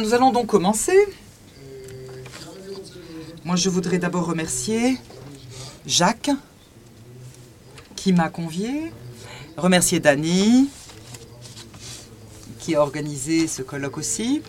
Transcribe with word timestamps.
Nous 0.00 0.14
allons 0.14 0.30
donc 0.30 0.46
commencer. 0.46 0.96
Moi, 3.44 3.56
je 3.56 3.68
voudrais 3.68 3.98
d'abord 3.98 4.26
remercier 4.26 4.96
Jacques 5.86 6.30
qui 7.96 8.12
m'a 8.12 8.28
convié, 8.28 8.92
remercier 9.56 9.98
Dany 9.98 10.68
qui 12.60 12.76
a 12.76 12.80
organisé 12.80 13.48
ce 13.48 13.62
colloque 13.62 13.98
aussi 13.98 14.40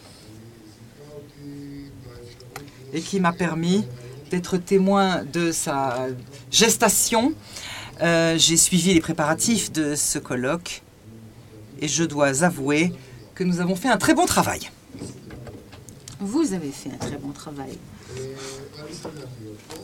et 2.93 3.01
qui 3.01 3.19
m'a 3.19 3.33
permis 3.33 3.85
d'être 4.29 4.57
témoin 4.57 5.23
de 5.23 5.51
sa 5.51 6.09
gestation. 6.51 7.33
Euh, 8.03 8.37
J'ai 8.37 8.55
suivi 8.55 8.93
les 8.93 9.01
préparatifs 9.01 9.71
de 9.71 9.95
ce 9.95 10.19
colloque 10.19 10.83
et 11.81 11.87
je 11.87 12.03
dois 12.03 12.43
avouer 12.43 12.93
que 13.33 13.43
nous 13.43 13.61
avons 13.61 13.75
fait 13.75 13.89
un 13.89 13.97
très 13.97 14.13
bon 14.13 14.27
travail. 14.27 14.69
Vous 16.19 16.53
avez 16.53 16.71
fait 16.71 16.91
un 16.91 16.97
très 16.97 17.17
bon 17.17 17.31
travail. 17.31 17.77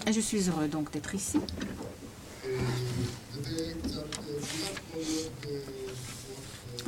Et 0.05 0.11
je 0.11 0.19
suis 0.19 0.49
heureux 0.49 0.67
donc 0.67 0.91
d'être 0.91 1.15
ici. 1.15 1.39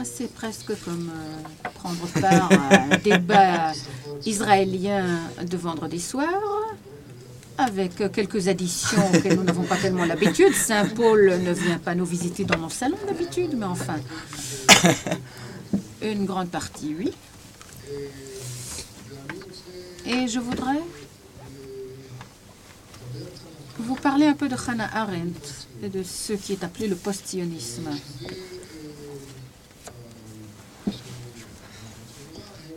C'est 0.04 0.32
presque 0.34 0.74
comme 0.84 1.10
euh, 1.10 1.70
prendre 1.76 2.06
part 2.22 2.52
à 2.52 2.76
un 2.76 2.98
débat 3.04 3.72
israélien 4.26 5.22
de 5.42 5.58
vendredi 5.58 6.00
soir, 6.00 6.30
avec 7.58 7.96
quelques 8.12 8.48
additions 8.48 9.02
auxquelles 9.14 9.38
nous 9.38 9.44
n'avons 9.44 9.64
pas 9.64 9.78
tellement 9.78 10.06
l'habitude. 10.06 10.54
Saint-Paul 10.54 11.40
ne 11.42 11.52
vient 11.54 11.80
pas 11.80 11.96
nous 11.96 12.06
visiter 12.06 12.44
dans 12.44 12.58
mon 12.60 12.70
salon 12.70 12.98
d'habitude, 13.08 13.56
mais 13.58 13.66
enfin, 13.66 13.96
une 16.02 16.26
grande 16.26 16.50
partie, 16.50 16.96
oui. 16.98 17.14
Et 20.10 20.26
je 20.30 20.40
voudrais 20.40 20.82
vous 23.78 23.96
parler 23.96 24.26
un 24.26 24.34
peu 24.34 24.48
de 24.48 24.56
Hannah 24.56 24.90
Arendt 24.94 25.68
et 25.84 25.90
de 25.90 26.02
ce 26.02 26.32
qui 26.32 26.54
est 26.54 26.64
appelé 26.64 26.88
le 26.88 26.96
post-sionisme. 26.96 27.90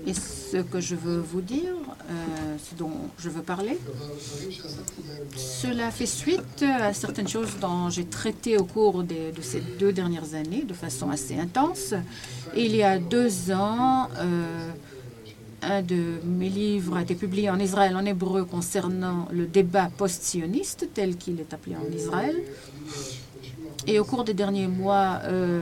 Et 0.09 0.13
ce 0.13 0.57
que 0.57 0.81
je 0.81 0.97
veux 0.97 1.21
vous 1.21 1.41
dire, 1.41 1.75
euh, 2.11 2.57
ce 2.59 2.75
dont 2.75 2.91
je 3.17 3.29
veux 3.29 3.43
parler, 3.43 3.79
cela 5.37 5.93
fait 5.93 6.07
suite 6.07 6.65
à 6.65 6.93
certaines 6.93 7.29
choses 7.29 7.59
dont 7.61 7.91
j'ai 7.91 8.07
traité 8.07 8.59
au 8.59 8.65
cours 8.65 9.05
de 9.05 9.41
ces 9.41 9.61
deux 9.61 9.93
dernières 9.93 10.35
années 10.35 10.65
de 10.65 10.75
façon 10.75 11.11
assez 11.11 11.39
intense. 11.39 11.95
il 12.57 12.75
y 12.75 12.83
a 12.83 12.99
deux 12.99 13.53
ans, 13.53 14.09
euh, 14.19 14.71
un 15.63 15.83
de 15.83 16.21
mes 16.25 16.49
livres 16.49 16.97
a 16.97 17.03
été 17.03 17.15
publié 17.15 17.51
en 17.51 17.59
Israël 17.59 17.97
en 17.97 18.05
hébreu 18.05 18.45
concernant 18.45 19.29
le 19.33 19.47
débat 19.47 19.91
post-sioniste 19.97 20.89
tel 20.95 21.17
qu'il 21.17 21.41
est 21.41 21.53
appelé 21.53 21.77
en 21.77 21.95
Israël. 21.95 22.37
Et 23.87 23.99
au 23.99 24.05
cours 24.05 24.25
des 24.25 24.35
derniers 24.35 24.69
mois, 24.69 25.21
euh, 25.25 25.61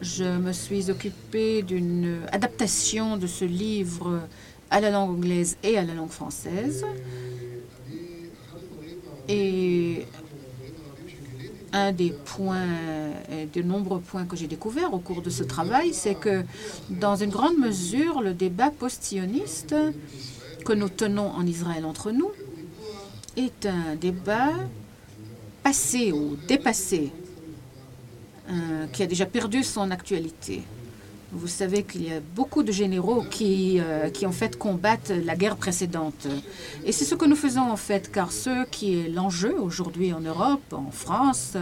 je 0.00 0.24
me 0.24 0.52
suis 0.52 0.90
occupée 0.90 1.62
d'une 1.62 2.20
adaptation 2.32 3.16
de 3.16 3.26
ce 3.26 3.44
livre 3.44 4.20
à 4.70 4.80
la 4.80 4.90
langue 4.90 5.10
anglaise 5.10 5.56
et 5.62 5.76
à 5.76 5.84
la 5.84 5.94
langue 5.94 6.10
française. 6.10 6.84
Un 11.72 11.92
des 11.92 12.10
points, 12.10 12.66
de 13.54 13.62
nombreux 13.62 14.00
points 14.00 14.24
que 14.24 14.36
j'ai 14.36 14.46
découverts 14.46 14.92
au 14.92 14.98
cours 14.98 15.22
de 15.22 15.30
ce 15.30 15.42
travail, 15.42 15.94
c'est 15.94 16.14
que 16.14 16.44
dans 16.88 17.16
une 17.16 17.30
grande 17.30 17.58
mesure, 17.58 18.20
le 18.22 18.34
débat 18.34 18.70
post-sioniste 18.70 19.74
que 20.64 20.72
nous 20.72 20.88
tenons 20.88 21.30
en 21.30 21.46
Israël 21.46 21.84
entre 21.84 22.10
nous 22.10 22.30
est 23.36 23.66
un 23.66 23.94
débat 23.94 24.52
passé 25.62 26.12
ou 26.12 26.36
dépassé, 26.48 27.12
euh, 28.50 28.86
qui 28.92 29.02
a 29.02 29.06
déjà 29.06 29.26
perdu 29.26 29.62
son 29.62 29.90
actualité. 29.90 30.62
Vous 31.32 31.46
savez 31.46 31.84
qu'il 31.84 32.08
y 32.08 32.12
a 32.12 32.20
beaucoup 32.34 32.64
de 32.64 32.72
généraux 32.72 33.22
qui, 33.30 33.78
euh, 33.78 34.10
qui 34.10 34.26
en 34.26 34.32
fait 34.32 34.58
combattent 34.58 35.12
la 35.24 35.36
guerre 35.36 35.56
précédente. 35.56 36.26
Et 36.84 36.90
c'est 36.90 37.04
ce 37.04 37.14
que 37.14 37.24
nous 37.24 37.36
faisons 37.36 37.70
en 37.70 37.76
fait, 37.76 38.10
car 38.10 38.32
ce 38.32 38.66
qui 38.68 38.98
est 38.98 39.08
l'enjeu 39.08 39.54
aujourd'hui 39.60 40.12
en 40.12 40.20
Europe, 40.20 40.72
en 40.72 40.90
France, 40.90 41.56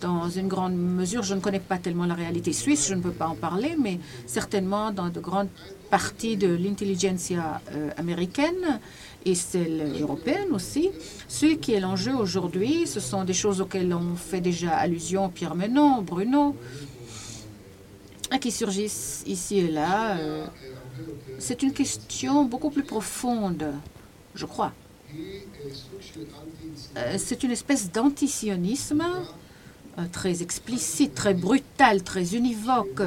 dans 0.00 0.28
une 0.28 0.48
grande 0.48 0.74
mesure, 0.76 1.22
je 1.22 1.34
ne 1.34 1.40
connais 1.40 1.60
pas 1.60 1.78
tellement 1.78 2.06
la 2.06 2.14
réalité 2.14 2.52
suisse, 2.52 2.86
je 2.88 2.94
ne 2.94 3.00
peux 3.00 3.10
pas 3.10 3.26
en 3.26 3.34
parler, 3.34 3.76
mais 3.76 3.98
certainement 4.26 4.92
dans 4.92 5.08
de 5.08 5.20
grandes 5.20 5.48
parties 5.90 6.36
de 6.36 6.48
l'intelligentsia 6.54 7.60
euh, 7.74 7.90
américaine 7.96 8.80
et 9.24 9.34
celle 9.34 9.92
européenne 10.00 10.52
aussi. 10.52 10.90
Ce 11.28 11.46
qui 11.46 11.72
est 11.72 11.80
l'enjeu 11.80 12.14
aujourd'hui, 12.14 12.86
ce 12.86 13.00
sont 13.00 13.24
des 13.24 13.34
choses 13.34 13.60
auxquelles 13.60 13.92
on 13.92 14.14
fait 14.14 14.40
déjà 14.40 14.76
allusion 14.76 15.28
Pierre 15.28 15.54
Menon, 15.54 16.02
Bruno, 16.02 16.56
qui 18.38 18.50
surgissent 18.50 19.22
ici 19.26 19.58
et 19.58 19.68
là. 19.68 20.16
Euh, 20.18 20.46
c'est 21.38 21.62
une 21.62 21.72
question 21.72 22.44
beaucoup 22.44 22.70
plus 22.70 22.84
profonde, 22.84 23.72
je 24.34 24.46
crois. 24.46 24.72
Euh, 26.96 27.16
c'est 27.18 27.42
une 27.42 27.50
espèce 27.50 27.90
d'antisionisme 27.90 29.04
euh, 29.98 30.02
très 30.10 30.42
explicite, 30.42 31.14
très 31.14 31.34
brutal, 31.34 32.02
très 32.02 32.34
univoque, 32.34 33.02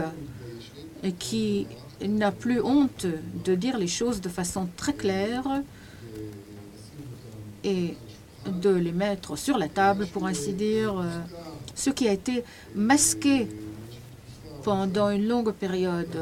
qui 1.20 1.68
n'a 2.02 2.32
plus 2.32 2.62
honte 2.62 3.06
de 3.46 3.56
dire 3.56 3.78
les 3.78 3.88
choses 3.88 4.22
de 4.22 4.30
façon 4.30 4.68
très 4.76 4.94
claire 4.94 5.62
et 7.64 7.96
de 8.48 8.70
les 8.70 8.92
mettre 8.92 9.38
sur 9.38 9.58
la 9.58 9.70
table, 9.70 10.08
pour 10.08 10.26
ainsi 10.26 10.54
dire, 10.54 11.04
ce 11.76 11.90
qui 11.90 12.08
a 12.08 12.12
été 12.12 12.44
masqué 12.74 13.48
pendant 14.66 15.12
une 15.12 15.28
longue 15.28 15.52
période 15.54 16.18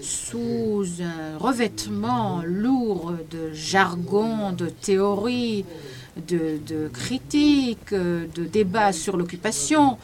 sous 0.00 0.84
un 1.00 1.36
revêtement 1.38 2.42
lourd 2.46 3.14
de 3.32 3.52
jargon, 3.52 4.52
de 4.52 4.68
théorie, 4.68 5.64
de, 6.28 6.88
critiques, 6.92 7.92
de 7.92 8.44
débats 8.44 8.92
sur 8.92 9.16
l'occupation, 9.16 9.98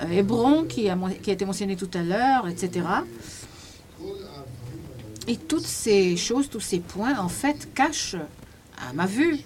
euh, 0.00 0.08
Hébron 0.10 0.64
qui 0.64 0.88
a, 0.88 0.96
qui 1.22 1.28
a 1.28 1.34
été 1.34 1.44
mentionné 1.44 1.76
tout 1.76 1.90
à 1.92 2.02
l'heure, 2.02 2.48
etc. 2.48 2.86
Et 5.28 5.36
toutes 5.36 5.66
ces 5.66 6.16
choses, 6.16 6.48
tous 6.48 6.60
ces 6.60 6.80
points, 6.80 7.18
en 7.18 7.28
fait, 7.28 7.68
cachent, 7.74 8.16
à 8.78 8.94
ma 8.94 9.04
vue, 9.04 9.36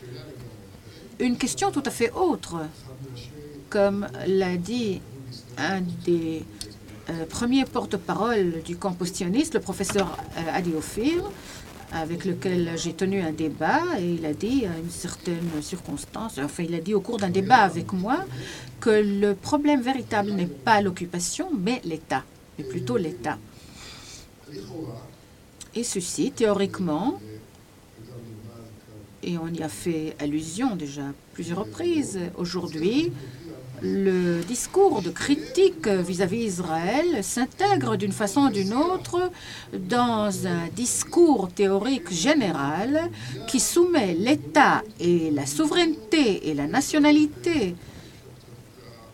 une 1.18 1.36
question 1.36 1.72
tout 1.72 1.82
à 1.84 1.90
fait 1.90 2.12
autre. 2.12 2.58
Comme 3.68 4.06
l'a 4.28 4.56
dit 4.56 5.00
un 5.58 5.80
des 6.04 6.44
euh, 7.10 7.26
premier 7.26 7.64
porte-parole 7.64 8.62
du 8.64 8.76
compostilloniste, 8.76 9.54
le 9.54 9.60
professeur 9.60 10.16
euh, 10.36 10.40
Adi 10.52 10.72
Ophir, 10.74 11.22
avec 11.92 12.24
lequel 12.24 12.70
j'ai 12.76 12.92
tenu 12.92 13.20
un 13.20 13.32
débat, 13.32 13.82
et 13.98 14.14
il 14.14 14.24
a 14.24 14.32
dit 14.32 14.64
à 14.64 14.78
une 14.78 14.90
certaine 14.90 15.50
circonstance, 15.60 16.38
enfin 16.38 16.62
il 16.62 16.74
a 16.74 16.80
dit 16.80 16.94
au 16.94 17.00
cours 17.00 17.18
d'un 17.18 17.30
débat 17.30 17.58
avec 17.58 17.92
moi, 17.92 18.18
que 18.78 18.90
le 18.90 19.34
problème 19.34 19.80
véritable 19.80 20.30
n'est 20.30 20.46
pas 20.46 20.80
l'occupation, 20.82 21.48
mais 21.58 21.80
l'État, 21.84 22.22
mais 22.58 22.64
plutôt 22.64 22.96
l'État. 22.96 23.38
Et 25.74 25.82
ceci, 25.82 26.30
théoriquement, 26.30 27.20
et 29.22 29.36
on 29.36 29.48
y 29.48 29.62
a 29.62 29.68
fait 29.68 30.14
allusion 30.20 30.76
déjà 30.76 31.02
plusieurs 31.32 31.58
reprises, 31.58 32.20
aujourd'hui, 32.36 33.12
le 33.82 34.42
discours 34.42 35.02
de 35.02 35.10
critique 35.10 35.86
vis-à-vis 35.86 36.44
d'Israël 36.44 37.22
s'intègre 37.22 37.96
d'une 37.96 38.12
façon 38.12 38.42
ou 38.42 38.50
d'une 38.50 38.74
autre 38.74 39.30
dans 39.72 40.46
un 40.46 40.68
discours 40.74 41.48
théorique 41.48 42.12
général 42.12 43.10
qui 43.46 43.60
soumet 43.60 44.14
l'État 44.14 44.82
et 44.98 45.30
la 45.30 45.46
souveraineté 45.46 46.48
et 46.50 46.54
la 46.54 46.66
nationalité 46.66 47.74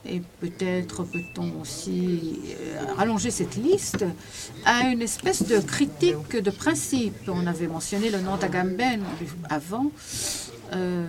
et 0.08 0.22
peut-être 0.40 1.04
peut-on 1.04 1.60
aussi 1.60 2.40
euh, 2.60 2.94
rallonger 2.96 3.30
cette 3.30 3.56
liste 3.56 4.04
à 4.64 4.88
une 4.88 5.02
espèce 5.02 5.42
de 5.46 5.58
critique 5.58 6.36
de 6.36 6.50
principe. 6.50 7.16
On 7.28 7.46
avait 7.46 7.66
mentionné 7.66 8.10
le 8.10 8.20
nom 8.20 8.36
d'Agamben 8.36 9.02
avant. 9.48 9.90
Euh, 10.72 11.06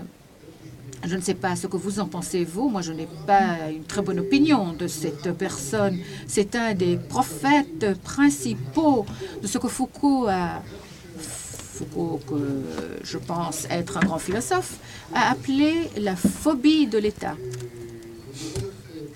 je 1.07 1.15
ne 1.15 1.21
sais 1.21 1.33
pas 1.33 1.55
ce 1.55 1.67
que 1.67 1.77
vous 1.77 1.99
en 1.99 2.05
pensez, 2.05 2.43
vous. 2.43 2.69
Moi, 2.69 2.81
je 2.81 2.91
n'ai 2.91 3.07
pas 3.25 3.69
une 3.71 3.83
très 3.83 4.01
bonne 4.01 4.19
opinion 4.19 4.73
de 4.73 4.87
cette 4.87 5.31
personne. 5.33 5.97
C'est 6.27 6.55
un 6.55 6.73
des 6.73 6.97
prophètes 6.97 7.99
principaux 8.03 9.05
de 9.41 9.47
ce 9.47 9.57
que 9.57 9.67
Foucault 9.67 10.27
a 10.27 10.61
Foucault, 11.77 12.19
que 12.27 12.63
je 13.03 13.17
pense 13.17 13.67
être 13.69 13.97
un 13.97 13.99
grand 14.01 14.17
philosophe, 14.17 14.79
a 15.13 15.31
appelé 15.31 15.89
la 15.97 16.15
phobie 16.15 16.87
de 16.87 16.97
l'État. 16.97 17.35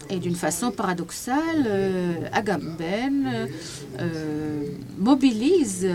Et 0.10 0.20
d'une 0.20 0.36
façon 0.36 0.72
paradoxale, 0.72 1.66
euh, 1.66 2.14
Agamben 2.34 3.48
euh, 4.00 4.64
mobilise 4.98 5.88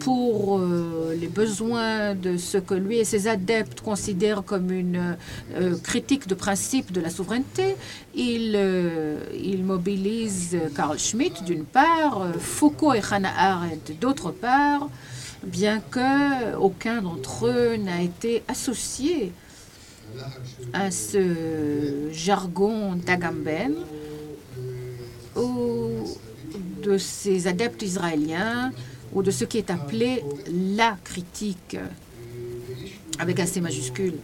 pour 0.00 0.58
euh, 0.58 1.14
les 1.20 1.28
besoins 1.28 2.14
de 2.14 2.36
ce 2.36 2.58
que 2.58 2.74
lui 2.74 2.98
et 2.98 3.04
ses 3.04 3.28
adeptes 3.28 3.80
considèrent 3.82 4.42
comme 4.42 4.70
une 4.72 5.16
euh, 5.54 5.76
critique 5.78 6.26
de 6.26 6.34
principe 6.34 6.90
de 6.90 7.00
la 7.00 7.10
souveraineté. 7.10 7.76
Il, 8.14 8.54
euh, 8.56 9.18
il 9.34 9.62
mobilise 9.62 10.56
Carl 10.74 10.98
Schmitt 10.98 11.44
d'une 11.44 11.64
part, 11.64 12.26
Foucault 12.38 12.94
et 12.94 13.02
Hannah 13.10 13.32
Arendt 13.36 13.92
d'autre 14.00 14.30
part, 14.30 14.88
bien 15.44 15.80
que 15.80 16.56
aucun 16.56 17.02
d'entre 17.02 17.46
eux 17.46 17.76
n'a 17.76 18.02
été 18.02 18.42
associé 18.48 19.32
à 20.72 20.90
ce 20.90 22.08
jargon 22.10 22.96
d'Agamben 22.96 23.74
ou 25.36 25.90
de 26.82 26.98
ces 26.98 27.46
adeptes 27.46 27.82
israéliens 27.82 28.72
ou 29.12 29.22
de 29.22 29.30
ce 29.30 29.44
qui 29.44 29.58
est 29.58 29.70
appelé 29.70 30.24
la 30.76 30.96
critique 31.04 31.76
avec 33.18 33.40
un 33.40 33.46
C 33.46 33.60
majuscule. 33.60 34.14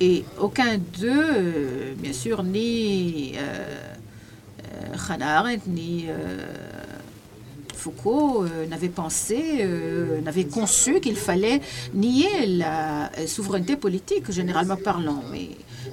Et 0.00 0.24
aucun 0.40 0.78
d'eux, 0.78 1.10
euh, 1.12 1.94
bien 1.94 2.14
sûr, 2.14 2.42
ni 2.42 3.34
euh, 3.36 3.94
euh, 4.64 4.96
Hannah 5.08 5.40
Arendt, 5.40 5.62
ni 5.66 6.06
Foucault 7.74 8.44
n'avait 8.68 8.88
pensé, 8.88 9.66
n'avait 10.22 10.44
conçu 10.44 11.00
qu'il 11.00 11.16
fallait 11.16 11.60
nier 11.94 12.46
la 12.46 13.10
souveraineté 13.26 13.76
politique, 13.76 14.30
généralement 14.30 14.76
parlant. 14.76 15.22
Mais 15.32 15.48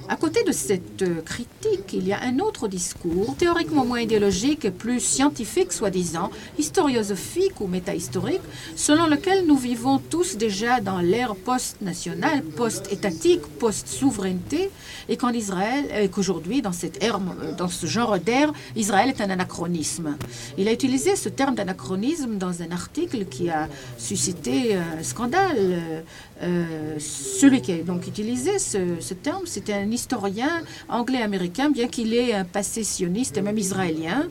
à 0.08 0.16
côté 0.16 0.42
de 0.44 0.52
cette 0.52 1.02
euh, 1.02 1.20
critique, 1.22 1.92
il 1.92 2.06
y 2.06 2.12
a 2.12 2.20
un 2.22 2.38
autre 2.38 2.68
discours, 2.68 3.36
théoriquement 3.36 3.84
moins 3.84 4.00
idéologique 4.00 4.64
et 4.64 4.70
plus 4.70 5.00
scientifique, 5.00 5.72
soi-disant, 5.72 6.30
historiosophique 6.58 7.60
ou 7.60 7.66
métahistorique, 7.66 8.40
selon 8.76 9.06
lequel 9.06 9.46
nous 9.46 9.56
vivons 9.56 9.98
tous 9.98 10.36
déjà 10.36 10.80
dans 10.80 11.00
l'ère 11.00 11.34
post-nationale, 11.34 12.42
post-étatique, 12.42 13.42
post-souveraineté, 13.58 14.70
et 15.08 15.16
qu'en 15.16 15.30
Israël, 15.30 15.84
et 15.98 16.08
qu'aujourd'hui, 16.08 16.62
dans 16.62 16.70
euh, 16.70 17.52
dans 17.56 17.68
ce 17.68 17.86
genre 17.86 18.18
d'ère, 18.18 18.52
Israël 18.76 19.08
est 19.10 19.20
un 19.20 19.30
anachronisme. 19.30 20.16
Il 20.56 20.68
a 20.68 20.72
utilisé 20.72 21.16
ce 21.16 21.28
terme 21.28 21.54
d'anachronisme 21.54 22.36
dans 22.38 22.62
un 22.62 22.70
article 22.70 23.26
qui 23.26 23.50
a 23.50 23.68
suscité 23.98 24.76
un 24.76 25.02
scandale. 25.02 26.04
Euh, 26.42 26.96
celui 26.98 27.60
qui 27.62 27.72
a 27.72 27.78
donc 27.78 28.06
utilisé 28.06 28.58
ce, 28.58 29.14
terme, 29.14 29.46
c'était 29.46 29.72
un 29.72 29.90
historien 29.90 30.62
anglais-américain, 30.88 31.70
bien 31.70 31.88
qu'il 31.88 32.14
ait 32.14 32.32
un 32.32 32.44
passé 32.44 32.84
sioniste 32.84 33.38
même 33.42 33.58
israélien, 33.58 34.28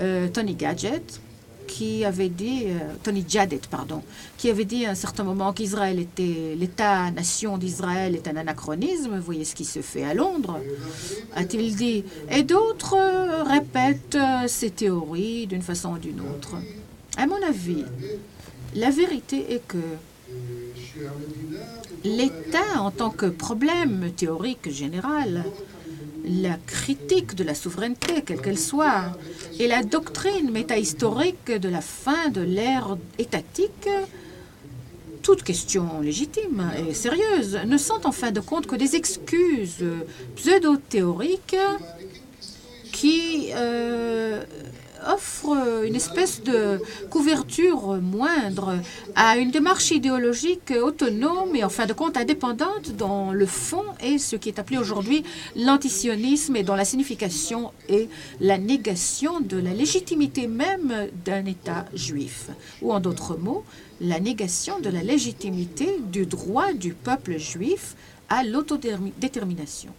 euh, 0.00 0.28
Tony 0.28 0.54
Gadget, 0.54 1.20
qui 1.66 2.04
avait 2.04 2.28
dit, 2.28 2.64
euh, 2.66 2.92
Tony 3.02 3.24
Jadet, 3.26 3.62
pardon, 3.70 4.02
qui 4.36 4.50
avait 4.50 4.64
dit 4.64 4.86
à 4.86 4.90
un 4.90 4.94
certain 4.94 5.24
moment 5.24 5.52
qu'Israël 5.52 5.98
était, 5.98 6.54
l'État-nation 6.56 7.58
d'Israël 7.58 8.14
est 8.14 8.28
un 8.28 8.36
anachronisme. 8.36 9.16
Vous 9.16 9.24
voyez 9.24 9.44
ce 9.44 9.54
qui 9.54 9.64
se 9.64 9.80
fait 9.80 10.04
à 10.04 10.14
Londres, 10.14 10.60
a-t-il 11.34 11.74
dit. 11.74 12.04
Et 12.30 12.42
d'autres 12.44 12.96
répètent 13.44 14.18
ces 14.46 14.70
théories 14.70 15.46
d'une 15.46 15.62
façon 15.62 15.94
ou 15.94 15.98
d'une 15.98 16.20
autre. 16.20 16.56
À 17.16 17.26
mon 17.26 17.42
avis, 17.42 17.84
la 18.74 18.90
vérité 18.90 19.54
est 19.54 19.66
que 19.66 19.78
l'État 22.04 22.80
en 22.80 22.90
tant 22.90 23.10
que 23.10 23.26
problème 23.26 24.10
théorique 24.16 24.70
général, 24.70 25.44
la 26.24 26.56
critique 26.66 27.34
de 27.34 27.44
la 27.44 27.54
souveraineté, 27.54 28.22
quelle 28.24 28.40
qu'elle 28.40 28.58
soit, 28.58 29.16
et 29.58 29.68
la 29.68 29.82
doctrine 29.82 30.50
métahistorique 30.50 31.50
de 31.50 31.68
la 31.68 31.80
fin 31.80 32.28
de 32.30 32.40
l'ère 32.40 32.96
étatique, 33.18 33.88
toute 35.22 35.42
question 35.42 36.00
légitime 36.00 36.70
et 36.88 36.94
sérieuse, 36.94 37.58
ne 37.66 37.78
sont 37.78 38.06
en 38.06 38.12
fin 38.12 38.30
de 38.30 38.40
compte 38.40 38.66
que 38.66 38.76
des 38.76 38.94
excuses 38.96 39.84
pseudo-théoriques 40.36 41.56
qui 42.92 43.50
euh, 43.54 44.42
offre 45.08 45.84
une 45.84 45.94
espèce 45.94 46.42
de 46.42 46.80
couverture 47.10 48.00
moindre 48.00 48.78
à 49.14 49.36
une 49.36 49.50
démarche 49.50 49.90
idéologique 49.90 50.72
autonome 50.82 51.54
et 51.54 51.64
en 51.64 51.68
fin 51.68 51.86
de 51.86 51.92
compte 51.92 52.16
indépendante 52.16 52.90
dont 52.96 53.32
le 53.32 53.46
fond 53.46 53.84
est 54.00 54.18
ce 54.18 54.36
qui 54.36 54.48
est 54.48 54.58
appelé 54.58 54.78
aujourd'hui 54.78 55.24
l'antisionisme 55.54 56.56
et 56.56 56.62
dont 56.62 56.74
la 56.74 56.84
signification 56.84 57.72
est 57.88 58.08
la 58.40 58.58
négation 58.58 59.40
de 59.40 59.58
la 59.58 59.72
légitimité 59.72 60.46
même 60.46 61.08
d'un 61.24 61.44
État 61.44 61.86
juif. 61.94 62.48
Ou 62.82 62.92
en 62.92 63.00
d'autres 63.00 63.36
mots, 63.36 63.64
la 64.00 64.20
négation 64.20 64.80
de 64.80 64.90
la 64.90 65.02
légitimité 65.02 65.98
du 66.12 66.26
droit 66.26 66.72
du 66.72 66.92
peuple 66.92 67.38
juif 67.38 67.94
à 68.28 68.42
l'autodétermination. 68.42 69.90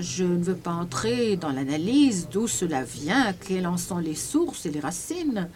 Je 0.00 0.24
ne 0.24 0.42
veux 0.42 0.56
pas 0.56 0.72
entrer 0.72 1.36
dans 1.36 1.50
l'analyse 1.50 2.28
d'où 2.30 2.48
cela 2.48 2.84
vient, 2.84 3.32
quelles 3.32 3.66
en 3.66 3.76
sont 3.76 3.98
les 3.98 4.14
sources 4.14 4.66
et 4.66 4.70
les 4.70 4.80
racines, 4.80 5.48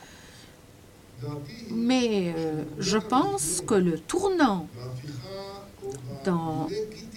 mais 1.70 2.34
euh, 2.36 2.62
je 2.78 2.98
pense 2.98 3.62
que 3.66 3.74
le 3.74 3.98
tournant 3.98 4.68
dans 6.24 6.68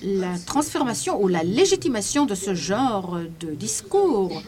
la 0.01 0.37
transformation 0.39 1.21
ou 1.21 1.27
la 1.27 1.43
légitimation 1.43 2.25
de 2.25 2.35
ce 2.35 2.53
genre 2.53 3.19
de 3.39 3.51
discours 3.51 4.41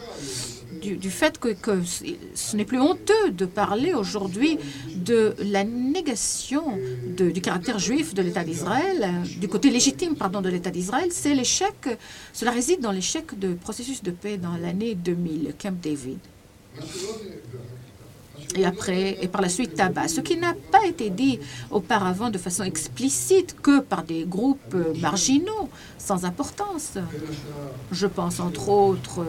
du, 0.80 1.10
fait 1.10 1.38
que, 1.38 1.54
ce 1.84 2.56
n'est 2.56 2.64
plus 2.64 2.80
honteux 2.80 3.30
de 3.30 3.46
parler 3.46 3.94
aujourd'hui 3.94 4.58
de 5.02 5.34
la 5.38 5.64
négation 5.64 6.78
du 7.16 7.40
caractère 7.40 7.78
juif 7.78 8.14
de 8.14 8.22
l'État 8.22 8.44
d'Israël, 8.44 9.08
du 9.40 9.48
côté 9.48 9.70
légitime 9.70 10.14
pardon, 10.16 10.40
de 10.40 10.48
l'État 10.48 10.70
d'Israël, 10.70 11.08
c'est 11.10 11.34
l'échec, 11.34 11.74
cela 12.32 12.50
réside 12.50 12.80
dans 12.80 12.92
l'échec 12.92 13.38
du 13.38 13.54
processus 13.54 14.02
de 14.02 14.10
paix 14.10 14.36
dans 14.38 14.56
l'année 14.56 14.94
2000, 14.94 15.54
Camp 15.60 15.76
David. 15.80 16.18
Et 18.54 18.66
après, 18.66 19.18
et 19.22 19.28
par 19.28 19.40
la 19.40 19.48
suite, 19.48 19.74
tabac. 19.74 20.08
Ce 20.08 20.20
qui 20.20 20.36
n'a 20.36 20.54
pas 20.70 20.84
été 20.86 21.08
dit 21.10 21.38
auparavant 21.70 22.28
de 22.28 22.38
façon 22.38 22.64
explicite 22.64 23.56
que 23.60 23.80
par 23.80 24.02
des 24.02 24.24
groupes 24.24 24.76
marginaux, 25.00 25.70
sans 25.98 26.24
importance. 26.24 26.98
Je 27.90 28.06
pense 28.06 28.40
entre 28.40 28.68
autres 28.68 29.24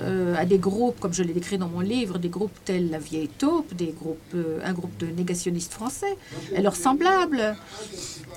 euh, 0.00 0.34
à 0.36 0.44
des 0.44 0.58
groupes, 0.58 0.98
comme 1.00 1.12
je 1.12 1.22
l'ai 1.22 1.32
décrit 1.32 1.58
dans 1.58 1.68
mon 1.68 1.80
livre, 1.80 2.18
des 2.18 2.28
groupes 2.28 2.56
tels 2.64 2.90
la 2.90 2.98
Vieille 2.98 3.28
Taupe, 3.28 3.74
des 3.74 3.94
groupes, 3.98 4.18
euh, 4.34 4.60
un 4.64 4.72
groupe 4.72 4.96
de 4.98 5.06
négationnistes 5.06 5.72
français 5.72 6.16
et 6.54 6.60
leurs 6.60 6.76
semblables. 6.76 7.56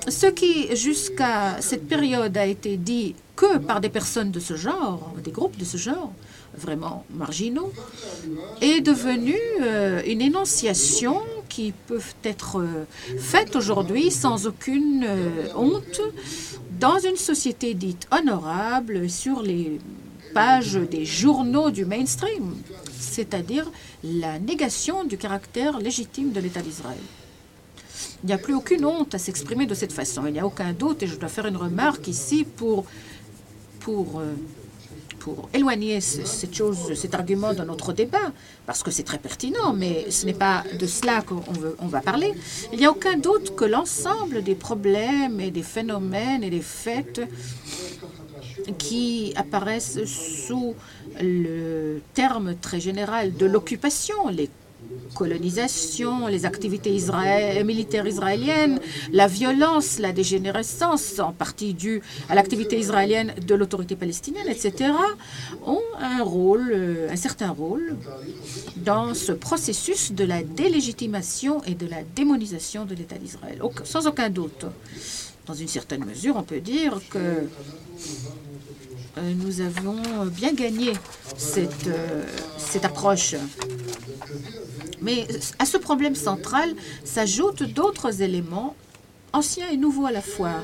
Ce 0.07 0.27
qui, 0.27 0.75
jusqu'à 0.75 1.57
cette 1.59 1.87
période, 1.87 2.37
a 2.37 2.45
été 2.45 2.77
dit 2.77 3.15
que 3.35 3.57
par 3.57 3.81
des 3.81 3.89
personnes 3.89 4.31
de 4.31 4.39
ce 4.39 4.55
genre, 4.55 5.13
des 5.23 5.31
groupes 5.31 5.57
de 5.57 5.65
ce 5.65 5.77
genre, 5.77 6.13
vraiment 6.55 7.05
marginaux, 7.13 7.71
est 8.61 8.81
devenu 8.81 9.35
euh, 9.61 10.01
une 10.05 10.21
énonciation 10.21 11.21
qui 11.49 11.73
peut 11.87 12.01
être 12.23 12.65
faite 13.19 13.55
aujourd'hui 13.55 14.11
sans 14.11 14.47
aucune 14.47 15.07
honte 15.55 16.01
dans 16.79 16.99
une 16.99 17.15
société 17.15 17.73
dite 17.73 18.07
honorable 18.11 19.09
sur 19.09 19.41
les 19.41 19.79
des 20.89 21.05
journaux 21.05 21.71
du 21.71 21.85
mainstream, 21.85 22.55
c'est-à-dire 22.99 23.71
la 24.03 24.37
négation 24.37 25.03
du 25.03 25.17
caractère 25.17 25.79
légitime 25.79 26.31
de 26.31 26.39
l'État 26.39 26.61
d'Israël. 26.61 26.97
Il 28.23 28.27
n'y 28.27 28.33
a 28.33 28.37
plus 28.37 28.53
aucune 28.53 28.85
honte 28.85 29.15
à 29.15 29.17
s'exprimer 29.17 29.65
de 29.65 29.73
cette 29.73 29.93
façon. 29.93 30.27
Il 30.27 30.33
n'y 30.33 30.39
a 30.39 30.45
aucun 30.45 30.73
doute, 30.73 31.01
et 31.01 31.07
je 31.07 31.15
dois 31.15 31.29
faire 31.29 31.47
une 31.47 31.57
remarque 31.57 32.07
ici 32.07 32.43
pour, 32.43 32.85
pour, 33.79 34.19
euh, 34.19 34.33
pour 35.19 35.49
éloigner 35.53 36.01
cette 36.01 36.53
chose, 36.53 36.93
cet 36.93 37.15
argument 37.15 37.55
de 37.55 37.63
notre 37.63 37.91
débat, 37.91 38.31
parce 38.67 38.83
que 38.83 38.91
c'est 38.91 39.03
très 39.03 39.17
pertinent, 39.17 39.73
mais 39.73 40.11
ce 40.11 40.27
n'est 40.27 40.33
pas 40.33 40.63
de 40.79 40.85
cela 40.85 41.23
qu'on 41.23 41.41
on 41.79 41.87
va 41.87 42.01
parler. 42.01 42.33
Il 42.71 42.77
n'y 42.77 42.85
a 42.85 42.91
aucun 42.91 43.17
doute 43.17 43.55
que 43.55 43.65
l'ensemble 43.65 44.43
des 44.43 44.55
problèmes 44.55 45.39
et 45.39 45.49
des 45.49 45.63
phénomènes 45.63 46.43
et 46.43 46.51
des 46.51 46.61
faits 46.61 47.21
qui 48.77 49.33
apparaissent 49.35 50.03
sous 50.05 50.75
le 51.21 52.01
terme 52.13 52.55
très 52.55 52.79
général 52.79 53.35
de 53.35 53.45
l'occupation, 53.45 54.27
les 54.29 54.49
colonisations, 55.15 56.27
les 56.27 56.45
activités 56.45 56.95
militaires 57.63 58.07
israéliennes, 58.07 58.79
la 59.11 59.27
violence, 59.27 59.99
la 59.99 60.11
dégénérescence, 60.11 61.19
en 61.19 61.31
partie 61.31 61.73
due 61.73 62.01
à 62.29 62.35
l'activité 62.35 62.77
israélienne 62.77 63.33
de 63.45 63.55
l'autorité 63.55 63.95
palestinienne, 63.95 64.47
etc., 64.47 64.91
ont 65.65 65.81
un 65.99 66.23
rôle, 66.23 66.71
euh, 66.71 67.09
un 67.09 67.15
certain 67.15 67.49
rôle 67.49 67.95
dans 68.77 69.13
ce 69.13 69.31
processus 69.31 70.11
de 70.11 70.23
la 70.23 70.43
délégitimation 70.43 71.63
et 71.63 71.75
de 71.75 71.87
la 71.87 72.03
démonisation 72.15 72.85
de 72.85 72.93
l'État 72.93 73.17
d'Israël, 73.17 73.61
sans 73.83 74.07
aucun 74.07 74.29
doute. 74.29 74.65
Dans 75.47 75.53
une 75.53 75.67
certaine 75.69 76.03
mesure, 76.03 76.35
on 76.35 76.43
peut 76.43 76.59
dire 76.59 76.99
que 77.09 77.47
nous 79.35 79.61
avons 79.61 80.01
bien 80.25 80.53
gagné 80.53 80.93
cette, 81.37 81.87
euh, 81.87 82.23
cette 82.57 82.85
approche. 82.85 83.35
Mais 85.01 85.27
à 85.59 85.65
ce 85.65 85.77
problème 85.77 86.15
central 86.15 86.69
s'ajoutent 87.03 87.63
d'autres 87.63 88.21
éléments, 88.21 88.75
anciens 89.33 89.69
et 89.69 89.77
nouveaux 89.77 90.05
à 90.05 90.11
la 90.11 90.21
fois. 90.21 90.61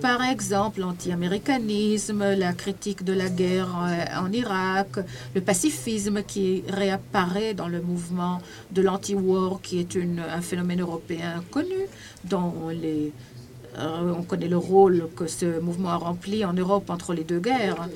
Par 0.00 0.22
exemple, 0.22 0.80
l'anti-américanisme, 0.80 2.34
la 2.34 2.52
critique 2.52 3.04
de 3.04 3.12
la 3.12 3.28
guerre 3.28 3.74
euh, 3.82 4.20
en 4.20 4.32
Irak, 4.32 4.98
le 5.34 5.40
pacifisme 5.40 6.22
qui 6.22 6.62
réapparaît 6.68 7.54
dans 7.54 7.68
le 7.68 7.80
mouvement 7.80 8.40
de 8.70 8.82
l'anti-war, 8.82 9.60
qui 9.60 9.80
est 9.80 9.96
un 9.96 10.40
phénomène 10.40 10.80
européen 10.80 11.42
connu, 11.50 11.86
dont 12.24 12.68
les, 12.68 13.06
euh, 13.06 13.37
on 13.76 14.22
connaît 14.22 14.48
le 14.48 14.56
rôle 14.56 15.08
que 15.16 15.26
ce 15.26 15.60
mouvement 15.60 15.90
a 15.90 15.96
rempli 15.96 16.44
en 16.44 16.52
Europe 16.52 16.90
entre 16.90 17.14
les 17.14 17.24
deux 17.24 17.40
guerres, 17.40 17.88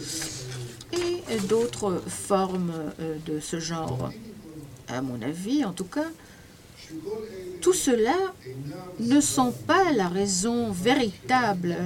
et 1.33 1.39
d'autres 1.49 2.03
formes 2.07 2.73
euh, 3.01 3.17
de 3.27 3.41
ce 3.41 3.59
genre. 3.59 4.11
À 4.89 5.01
mon 5.01 5.21
avis, 5.23 5.65
en 5.65 5.73
tout 5.73 5.85
cas, 5.85 6.09
tout 7.61 7.73
cela 7.73 8.17
ne 9.01 9.21
sont 9.21 9.53
pas 9.67 9.93
la 9.93 10.09
raison 10.09 10.71
véritable 10.71 11.77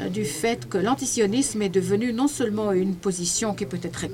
euh, 0.00 0.08
du 0.08 0.24
fait 0.24 0.68
que 0.68 0.78
l'antisionisme 0.78 1.62
est 1.62 1.68
devenu 1.68 2.12
non 2.12 2.26
seulement 2.26 2.72
une 2.72 2.96
position 2.96 3.54
qui 3.54 3.66
peut 3.66 3.78
être 3.82 4.04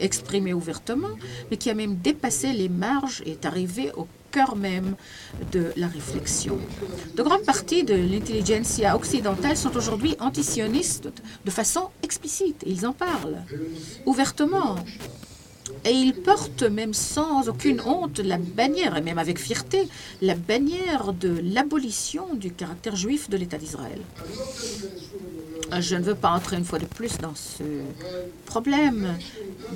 exprimée 0.00 0.52
ouvertement, 0.52 1.16
mais 1.50 1.56
qui 1.56 1.70
a 1.70 1.74
même 1.74 1.96
dépassé 1.96 2.52
les 2.52 2.68
marges 2.68 3.22
et 3.24 3.32
est 3.32 3.46
arrivé 3.46 3.92
au 3.96 4.08
cœur 4.30 4.56
même 4.56 4.94
de 5.52 5.72
la 5.76 5.88
réflexion. 5.88 6.58
De 7.16 7.22
grandes 7.22 7.44
parties 7.44 7.84
de 7.84 7.94
l'intelligentsia 7.94 8.96
occidentale 8.96 9.56
sont 9.56 9.76
aujourd'hui 9.76 10.16
antisionistes 10.20 11.08
de 11.44 11.50
façon 11.50 11.88
explicite. 12.02 12.62
Ils 12.66 12.86
en 12.86 12.92
parlent 12.92 13.42
ouvertement. 14.06 14.76
Et 15.84 15.90
ils 15.90 16.14
portent 16.14 16.62
même 16.62 16.94
sans 16.94 17.48
aucune 17.48 17.80
honte 17.82 18.20
la 18.20 18.38
bannière, 18.38 18.96
et 18.96 19.02
même 19.02 19.18
avec 19.18 19.38
fierté, 19.38 19.86
la 20.22 20.34
bannière 20.34 21.12
de 21.12 21.40
l'abolition 21.42 22.34
du 22.34 22.50
caractère 22.52 22.96
juif 22.96 23.28
de 23.28 23.36
l'État 23.36 23.58
d'Israël. 23.58 24.00
Je 25.80 25.96
ne 25.96 26.02
veux 26.02 26.14
pas 26.14 26.30
entrer 26.30 26.56
une 26.56 26.64
fois 26.64 26.78
de 26.78 26.86
plus 26.86 27.18
dans 27.18 27.34
ce 27.34 27.62
problème, 28.46 29.16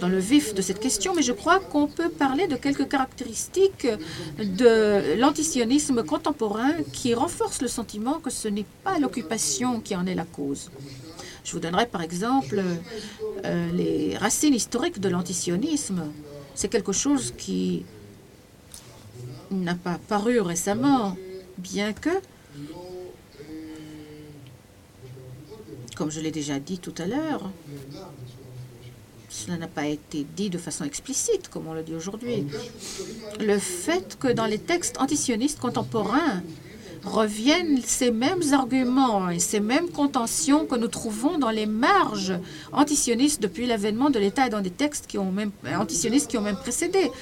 dans 0.00 0.08
le 0.08 0.18
vif 0.18 0.54
de 0.54 0.62
cette 0.62 0.80
question, 0.80 1.14
mais 1.14 1.22
je 1.22 1.32
crois 1.32 1.60
qu'on 1.60 1.86
peut 1.86 2.08
parler 2.08 2.46
de 2.46 2.56
quelques 2.56 2.88
caractéristiques 2.88 3.86
de 4.38 5.18
l'antisionisme 5.18 6.02
contemporain 6.02 6.72
qui 6.92 7.14
renforcent 7.14 7.62
le 7.62 7.68
sentiment 7.68 8.20
que 8.20 8.30
ce 8.30 8.48
n'est 8.48 8.66
pas 8.84 8.98
l'occupation 8.98 9.80
qui 9.80 9.94
en 9.94 10.06
est 10.06 10.14
la 10.14 10.24
cause. 10.24 10.70
Je 11.44 11.52
vous 11.52 11.60
donnerai 11.60 11.86
par 11.86 12.02
exemple 12.02 12.62
euh, 13.44 13.72
les 13.72 14.16
racines 14.16 14.54
historiques 14.54 15.00
de 15.00 15.08
l'antisionisme. 15.08 16.04
C'est 16.54 16.68
quelque 16.68 16.92
chose 16.92 17.34
qui 17.36 17.84
n'a 19.50 19.74
pas 19.74 19.98
paru 20.08 20.40
récemment, 20.40 21.16
bien 21.58 21.92
que, 21.92 22.10
comme 26.02 26.10
je 26.10 26.18
l'ai 26.18 26.32
déjà 26.32 26.58
dit 26.58 26.80
tout 26.80 26.94
à 26.98 27.06
l'heure, 27.06 27.48
cela 29.28 29.56
n'a 29.56 29.68
pas 29.68 29.86
été 29.86 30.26
dit 30.36 30.50
de 30.50 30.58
façon 30.58 30.84
explicite, 30.84 31.48
comme 31.48 31.68
on 31.68 31.74
le 31.74 31.84
dit 31.84 31.94
aujourd'hui. 31.94 32.44
Le 33.38 33.56
fait 33.56 34.18
que 34.18 34.26
dans 34.26 34.46
les 34.46 34.58
textes 34.58 35.00
antisionistes 35.00 35.60
contemporains, 35.60 36.42
reviennent 37.04 37.80
ces 37.84 38.10
mêmes 38.10 38.42
arguments 38.52 39.30
et 39.30 39.38
ces 39.38 39.60
mêmes 39.60 39.90
contentions 39.90 40.66
que 40.66 40.74
nous 40.74 40.88
trouvons 40.88 41.38
dans 41.38 41.50
les 41.50 41.66
marges 41.66 42.34
antisionistes 42.72 43.40
depuis 43.40 43.66
l'avènement 43.66 44.10
de 44.10 44.18
l'État 44.18 44.48
et 44.48 44.50
dans 44.50 44.60
des 44.60 44.70
textes 44.70 45.06
qui 45.06 45.18
ont 45.18 45.30
même, 45.30 45.52
antisionistes 45.72 46.28
qui 46.28 46.36
ont 46.36 46.42
même 46.42 46.56
précédé 46.56 47.12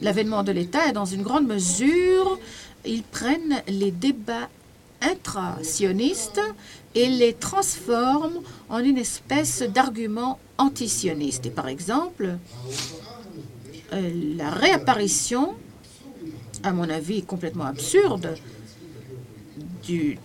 l'avènement 0.00 0.44
de 0.44 0.52
l'État. 0.52 0.88
Et 0.88 0.92
dans 0.92 1.06
une 1.06 1.22
grande 1.22 1.48
mesure, 1.48 2.38
ils 2.84 3.02
prennent 3.02 3.62
les 3.66 3.90
débats 3.90 4.48
intra-sionistes 5.00 6.40
et 6.94 7.08
les 7.08 7.34
transforment 7.34 8.40
en 8.68 8.78
une 8.78 8.98
espèce 8.98 9.62
d'argument 9.62 10.38
antisioniste. 10.58 11.46
Et 11.46 11.50
par 11.50 11.68
exemple, 11.68 12.36
euh, 13.92 14.34
la 14.36 14.50
réapparition, 14.50 15.54
à 16.62 16.72
mon 16.72 16.88
avis 16.88 17.22
complètement 17.22 17.66
absurde, 17.66 18.34
du, 19.84 20.18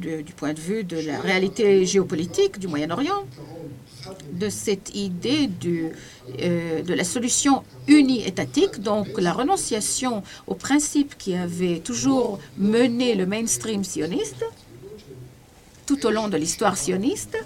du, 0.00 0.32
point 0.36 0.52
de 0.52 0.60
vue 0.60 0.84
de 0.84 0.98
la 0.98 1.20
réalité 1.20 1.84
géopolitique 1.86 2.58
du 2.58 2.66
Moyen-Orient, 2.66 3.24
de 4.32 4.48
cette 4.48 4.94
idée 4.94 5.46
du, 5.46 5.90
euh, 6.40 6.82
de 6.82 6.94
la 6.94 7.04
solution 7.04 7.62
uni-étatique, 7.86 8.80
donc 8.80 9.08
la 9.18 9.32
renonciation 9.32 10.22
au 10.46 10.54
principe 10.54 11.16
qui 11.18 11.34
avait 11.34 11.80
toujours 11.80 12.38
mené 12.56 13.14
le 13.14 13.26
mainstream 13.26 13.84
sioniste 13.84 14.44
tout 15.90 16.06
au 16.06 16.10
long 16.10 16.28
de 16.28 16.36
l'histoire 16.36 16.76
sioniste, 16.76 17.36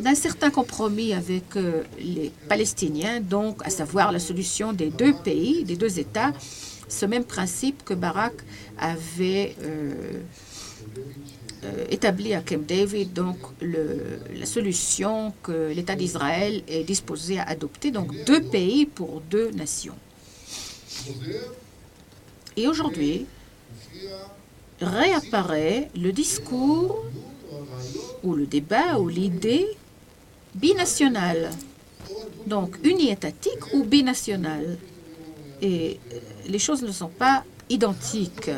d'un 0.00 0.16
certain 0.16 0.50
compromis 0.50 1.12
avec 1.12 1.54
euh, 1.54 1.84
les 2.00 2.32
Palestiniens, 2.48 3.20
donc 3.20 3.64
à 3.64 3.70
savoir 3.70 4.10
la 4.10 4.18
solution 4.18 4.72
des 4.72 4.90
deux 4.90 5.14
pays, 5.14 5.62
des 5.62 5.76
deux 5.76 6.00
États, 6.00 6.32
ce 6.88 7.06
même 7.06 7.24
principe 7.24 7.84
que 7.84 7.94
Barak 7.94 8.32
avait 8.78 9.54
euh, 9.62 10.20
euh, 11.64 11.84
établi 11.90 12.32
à 12.32 12.40
Camp 12.40 12.66
David, 12.66 13.12
donc 13.12 13.36
la 13.60 14.46
solution 14.46 15.34
que 15.42 15.72
l'État 15.72 15.94
d'Israël 15.94 16.62
est 16.68 16.84
disposé 16.84 17.38
à 17.38 17.44
adopter, 17.44 17.90
donc 17.90 18.24
deux 18.24 18.40
pays 18.42 18.86
pour 18.86 19.20
deux 19.30 19.50
nations. 19.50 19.96
Et 22.56 22.66
aujourd'hui, 22.66 23.26
réapparaît 24.80 25.90
le 25.94 26.12
discours 26.12 27.04
ou 28.22 28.34
le 28.34 28.46
débat 28.46 28.98
ou 28.98 29.08
l'idée 29.08 29.66
binationale, 30.54 31.50
donc 32.46 32.78
uniétatique 32.82 33.74
ou 33.74 33.84
binationale. 33.84 34.78
Et 35.62 36.00
les 36.48 36.58
choses 36.58 36.82
ne 36.82 36.92
sont 36.92 37.08
pas 37.08 37.44
identiques. 37.70 38.50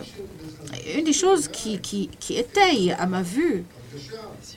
Une 0.97 1.05
des 1.05 1.13
choses 1.13 1.49
qui, 1.49 1.79
qui, 1.79 2.09
qui 2.19 2.37
étaye, 2.37 2.93
à 2.93 3.07
ma 3.07 3.23
vue, 3.23 3.65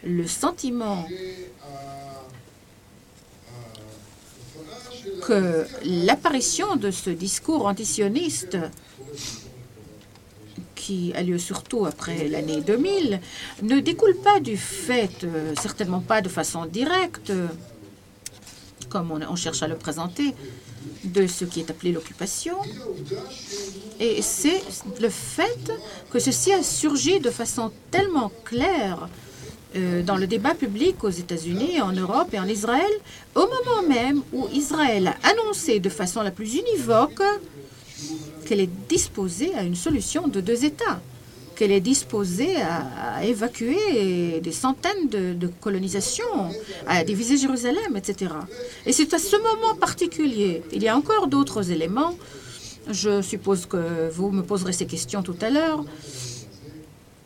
le 0.04 0.26
sentiment 0.26 1.06
que 5.22 5.66
l'apparition 5.84 6.76
de 6.76 6.92
ce 6.92 7.10
discours 7.10 7.66
antisioniste 7.66 8.58
qui 10.76 11.14
a 11.16 11.24
lieu 11.24 11.40
surtout 11.40 11.86
après 11.88 12.28
l'année 12.28 12.62
2000, 12.62 13.20
ne 13.64 13.80
découle 13.80 14.16
pas 14.18 14.40
du 14.40 14.56
fait, 14.56 15.24
euh, 15.24 15.54
certainement 15.60 16.00
pas 16.00 16.22
de 16.22 16.30
façon 16.30 16.66
directe, 16.66 17.34
comme 18.90 19.12
on 19.12 19.36
cherche 19.36 19.64
à 19.64 19.68
le 19.68 19.78
présenter, 19.78 20.36
de 21.04 21.28
ce 21.28 21.46
qui 21.46 21.60
est 21.60 21.70
appelé 21.70 21.92
l'occupation. 21.92 22.58
Et 24.00 24.22
c'est 24.22 24.62
le 25.02 25.10
fait 25.10 25.72
que 26.12 26.20
ceci 26.20 26.52
a 26.52 26.64
surgi 26.64 27.20
de 27.20 27.30
façon 27.30 27.72
tellement 27.92 28.32
claire 28.44 29.08
euh, 29.76 30.04
dans 30.04 30.18
le 30.18 30.28
débat 30.28 30.54
public 30.54 31.04
aux 31.04 31.10
États-Unis, 31.10 31.82
en 31.82 31.92
Europe 31.92 32.34
et 32.34 32.40
en 32.40 32.48
Israël, 32.48 32.92
au 33.36 33.42
moment 33.42 33.88
même 33.88 34.22
où 34.34 34.48
Israël 34.54 35.08
a 35.08 35.30
annoncé 35.30 35.80
de 35.80 35.90
façon 35.90 36.22
la 36.22 36.32
plus 36.32 36.56
univoque 36.56 37.22
qu'elle 38.46 38.62
est 38.62 38.88
disposée 38.88 39.54
à 39.56 39.64
une 39.64 39.76
solution 39.76 40.28
de 40.28 40.40
deux 40.40 40.66
États 40.66 41.02
qu'elle 41.56 41.72
est 41.72 41.82
disposée 41.82 42.56
à, 42.58 43.24
évacuer 43.26 44.40
des 44.42 44.52
centaines 44.52 45.08
de, 45.10 45.48
colonisations, 45.62 46.52
à 46.88 47.04
diviser 47.04 47.38
Jérusalem, 47.38 47.96
etc. 47.96 48.34
Et 48.86 48.92
c'est 48.92 49.14
à 49.14 49.20
ce 49.20 49.36
moment 49.38 49.76
particulier, 49.76 50.62
il 50.72 50.84
y 50.84 50.88
a 50.88 50.96
encore 50.96 51.28
d'autres 51.28 51.72
éléments, 51.72 52.16
je 52.90 53.22
suppose 53.22 53.66
que 53.66 54.10
vous 54.12 54.32
me 54.32 54.44
poserez 54.44 54.74
ces 54.74 54.86
questions 54.86 55.24
tout 55.24 55.38
à 55.42 55.50
l'heure, 55.50 55.84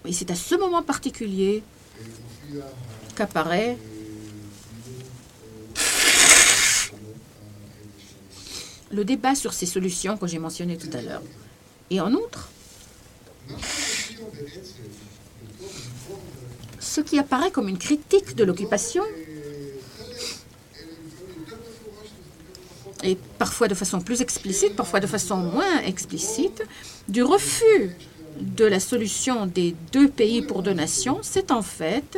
et 0.06 0.14
c'est 0.14 0.32
à 0.32 0.36
ce 0.36 0.56
moment 0.56 0.84
particulier 0.84 1.64
qu'apparaît 3.16 3.78
le 8.92 9.06
débat 9.06 9.36
sur 9.36 9.54
ces 9.54 9.66
solutions 9.66 10.18
que 10.18 10.28
j'ai 10.28 10.40
mentionnées 10.40 10.78
tout 10.78 10.90
à 10.94 11.02
l'heure. 11.02 11.22
Et 11.92 12.00
en 12.02 12.12
outre, 12.14 12.50
ce 16.80 17.02
qui 17.02 17.20
apparaît 17.20 17.52
comme 17.52 17.68
une 17.68 17.78
critique 17.78 18.36
de 18.36 18.44
l'occupation, 18.44 19.04
et 23.04 23.18
parfois 23.38 23.68
de 23.68 23.76
façon 23.76 24.02
plus 24.02 24.22
explicite, 24.22 24.76
parfois 24.76 25.00
de 25.00 25.08
façon 25.08 25.38
moins 25.38 25.80
explicite, 25.82 26.64
du 27.08 27.24
refus 27.24 27.96
de 28.40 28.66
la 28.66 28.80
solution 28.80 29.46
des 29.46 29.76
deux 29.92 30.10
pays 30.10 30.42
pour 30.42 30.64
deux 30.64 30.74
nations, 30.74 31.20
c'est 31.22 31.52
en 31.52 31.62
fait 31.62 32.18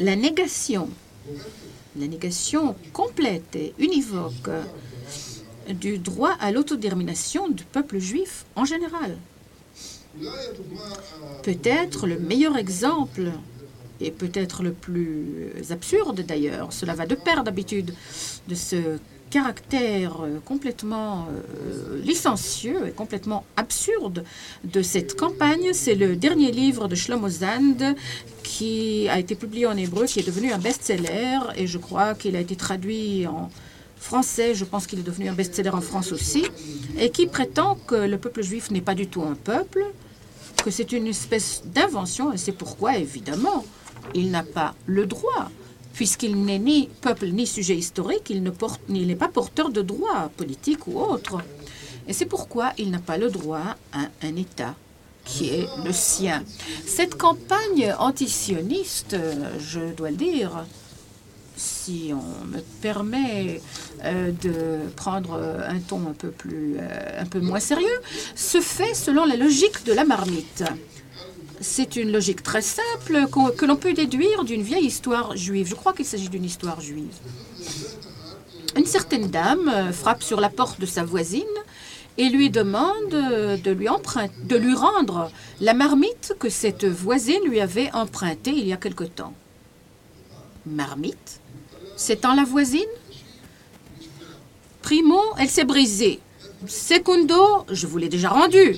la 0.00 0.16
négation, 0.16 0.88
la 1.98 2.06
négation 2.06 2.76
complète 2.92 3.56
et 3.56 3.74
univoque 3.78 4.50
du 5.68 5.98
droit 5.98 6.36
à 6.40 6.52
l'autodétermination 6.52 7.48
du 7.48 7.64
peuple 7.64 7.98
juif 7.98 8.44
en 8.54 8.64
général. 8.64 9.16
Peut-être 11.42 12.06
le 12.06 12.18
meilleur 12.18 12.56
exemple, 12.56 13.30
et 14.00 14.10
peut-être 14.10 14.62
le 14.62 14.72
plus 14.72 15.52
absurde 15.70 16.20
d'ailleurs, 16.20 16.72
cela 16.72 16.94
va 16.94 17.06
de 17.06 17.14
pair 17.14 17.44
d'habitude, 17.44 17.94
de 18.48 18.54
ce 18.54 18.98
caractère 19.30 20.20
euh, 20.22 20.38
complètement 20.44 21.26
euh, 21.26 22.00
licencieux 22.02 22.86
et 22.86 22.92
complètement 22.92 23.44
absurde 23.56 24.24
de 24.62 24.80
cette 24.80 25.16
campagne, 25.16 25.72
c'est 25.72 25.96
le 25.96 26.14
dernier 26.14 26.52
livre 26.52 26.86
de 26.86 26.94
Shlomo 26.94 27.28
Zand 27.28 27.96
qui 28.44 29.08
a 29.08 29.18
été 29.18 29.34
publié 29.34 29.66
en 29.66 29.76
hébreu, 29.76 30.06
qui 30.06 30.20
est 30.20 30.26
devenu 30.26 30.52
un 30.52 30.58
best-seller 30.58 31.38
et 31.56 31.66
je 31.66 31.78
crois 31.78 32.14
qu'il 32.14 32.36
a 32.36 32.40
été 32.40 32.54
traduit 32.54 33.26
en 33.26 33.50
français, 33.98 34.54
je 34.54 34.64
pense 34.64 34.86
qu'il 34.86 35.00
est 35.00 35.08
devenu 35.10 35.28
un 35.28 35.32
best-seller 35.32 35.70
en 35.70 35.80
France 35.80 36.12
aussi, 36.12 36.44
et 36.98 37.10
qui 37.10 37.26
prétend 37.26 37.76
que 37.86 37.96
le 37.96 38.18
peuple 38.18 38.42
juif 38.42 38.70
n'est 38.70 38.82
pas 38.82 38.94
du 38.94 39.06
tout 39.08 39.22
un 39.22 39.34
peuple, 39.34 39.84
que 40.64 40.70
c'est 40.70 40.92
une 40.92 41.06
espèce 41.06 41.62
d'invention, 41.66 42.32
et 42.32 42.38
c'est 42.38 42.52
pourquoi, 42.52 42.96
évidemment, 42.96 43.66
il 44.14 44.30
n'a 44.30 44.42
pas 44.42 44.74
le 44.86 45.04
droit, 45.04 45.50
puisqu'il 45.92 46.42
n'est 46.42 46.58
ni 46.58 46.88
peuple 47.02 47.26
ni 47.26 47.46
sujet 47.46 47.76
historique, 47.76 48.30
il 48.30 48.42
n'est 48.42 49.14
pas 49.14 49.28
porteur 49.28 49.68
de 49.68 49.82
droit 49.82 50.30
politique 50.38 50.86
ou 50.86 50.98
autre. 50.98 51.42
Et 52.08 52.14
c'est 52.14 52.24
pourquoi 52.24 52.72
il 52.78 52.90
n'a 52.90 52.98
pas 52.98 53.18
le 53.18 53.28
droit 53.28 53.76
à 53.92 54.08
un 54.22 54.36
État 54.36 54.74
qui 55.26 55.50
est 55.50 55.68
le 55.84 55.92
sien. 55.92 56.42
Cette 56.86 57.16
campagne 57.18 57.94
antisioniste, 57.98 59.18
je 59.58 59.92
dois 59.94 60.12
le 60.12 60.16
dire, 60.16 60.64
si 61.56 62.12
on 62.12 62.46
me 62.46 62.60
permet 62.82 63.60
euh, 64.04 64.32
de 64.42 64.90
prendre 64.96 65.40
un 65.68 65.78
ton 65.78 66.08
un 66.08 66.12
peu, 66.12 66.30
plus, 66.30 66.76
euh, 66.78 67.20
un 67.20 67.26
peu 67.26 67.40
moins 67.40 67.60
sérieux, 67.60 68.00
se 68.34 68.60
fait 68.60 68.94
selon 68.94 69.24
la 69.24 69.36
logique 69.36 69.84
de 69.84 69.92
la 69.92 70.04
marmite. 70.04 70.64
C'est 71.60 71.96
une 71.96 72.12
logique 72.12 72.42
très 72.42 72.62
simple 72.62 73.26
que 73.56 73.64
l'on 73.64 73.76
peut 73.76 73.94
déduire 73.94 74.44
d'une 74.44 74.62
vieille 74.62 74.86
histoire 74.86 75.36
juive. 75.36 75.68
Je 75.68 75.74
crois 75.74 75.92
qu'il 75.92 76.04
s'agit 76.04 76.28
d'une 76.28 76.44
histoire 76.44 76.80
juive. 76.80 77.14
Une 78.76 78.86
certaine 78.86 79.28
dame 79.28 79.68
euh, 79.68 79.92
frappe 79.92 80.22
sur 80.22 80.40
la 80.40 80.50
porte 80.50 80.80
de 80.80 80.86
sa 80.86 81.04
voisine 81.04 81.44
et 82.18 82.28
lui 82.28 82.50
demande 82.50 83.10
de 83.10 83.70
lui, 83.70 83.88
de 84.44 84.56
lui 84.56 84.74
rendre 84.74 85.30
la 85.60 85.74
marmite 85.74 86.34
que 86.38 86.48
cette 86.48 86.84
voisine 86.84 87.42
lui 87.44 87.60
avait 87.60 87.90
empruntée 87.92 88.52
il 88.52 88.66
y 88.66 88.72
a 88.72 88.76
quelque 88.76 89.04
temps. 89.04 89.34
Marmite? 90.66 91.40
C'est 92.06 92.26
en 92.26 92.34
la 92.34 92.44
voisine? 92.44 92.94
Primo, 94.82 95.22
elle 95.38 95.48
s'est 95.48 95.64
brisée. 95.64 96.20
Secundo, 96.66 97.64
je 97.70 97.86
vous 97.86 97.96
l'ai 97.96 98.10
déjà 98.10 98.28
rendue. 98.28 98.76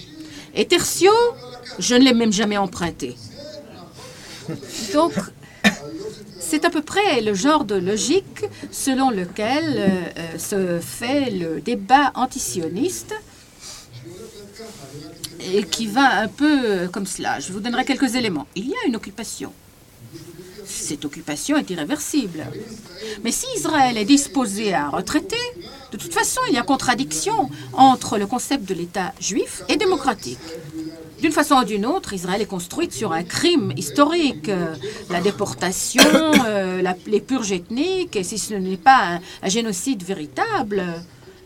Et 0.55 0.65
tertio, 0.65 1.11
je 1.81 1.97
ne 1.97 2.05
l'ai 2.05 2.15
même 2.15 2.33
jamais 2.33 2.57
emprunté. 2.57 3.17
Donc, 4.95 5.13
c'est 6.39 6.65
à 6.65 6.71
peu 6.71 6.83
près 6.83 7.21
le 7.21 7.35
genre 7.35 7.65
de 7.65 7.75
logique 7.75 8.45
selon 8.71 9.11
lequel 9.11 9.75
euh, 9.77 9.89
euh, 10.19 10.39
se 10.39 10.79
fait 10.81 11.29
le 11.29 11.61
débat 11.61 12.13
antisioniste 12.15 13.13
et 15.53 15.65
qui 15.65 15.89
va 15.89 16.21
un 16.21 16.29
peu 16.29 16.87
comme 16.93 17.07
cela. 17.07 17.41
Je 17.41 17.53
vous 17.53 17.59
donnerai 17.59 17.85
quelques 17.85 18.15
éléments. 18.15 18.47
Il 18.55 18.69
y 18.69 18.75
a 18.75 18.87
une 18.87 18.95
occupation. 18.95 19.53
Cette 20.67 21.05
occupation 21.05 21.57
est 21.57 21.71
irréversible. 21.71 22.45
Mais 23.23 23.31
si 23.31 23.47
Israël 23.55 23.97
est 23.97 24.05
disposé 24.05 24.75
à 24.75 24.89
retraiter, 24.89 25.37
de 25.93 25.97
toute 25.97 26.13
façon, 26.13 26.41
il 26.49 26.55
y 26.55 26.59
a 26.59 26.63
contradiction 26.63 27.49
entre 27.73 28.19
le 28.19 28.27
concept 28.27 28.69
de 28.69 28.75
l'État 28.75 29.13
juif 29.21 29.63
et 29.69 29.77
démocratique. 29.77 30.39
D'une 31.21 31.33
façon 31.33 31.55
ou 31.57 31.65
d'une 31.65 31.87
autre, 31.87 32.13
Israël 32.13 32.43
est 32.43 32.47
construite 32.47 32.93
sur 32.93 33.13
un 33.13 33.23
crime 33.23 33.73
historique, 33.77 34.51
la 35.09 35.21
déportation, 35.21 36.03
euh, 36.47 36.83
les 37.07 37.21
purges 37.21 37.53
ethniques, 37.53 38.17
et 38.17 38.25
si 38.25 38.37
ce 38.37 38.55
n'est 38.55 38.77
pas 38.77 39.21
un, 39.43 39.49
génocide 39.49 40.03
véritable, 40.03 40.85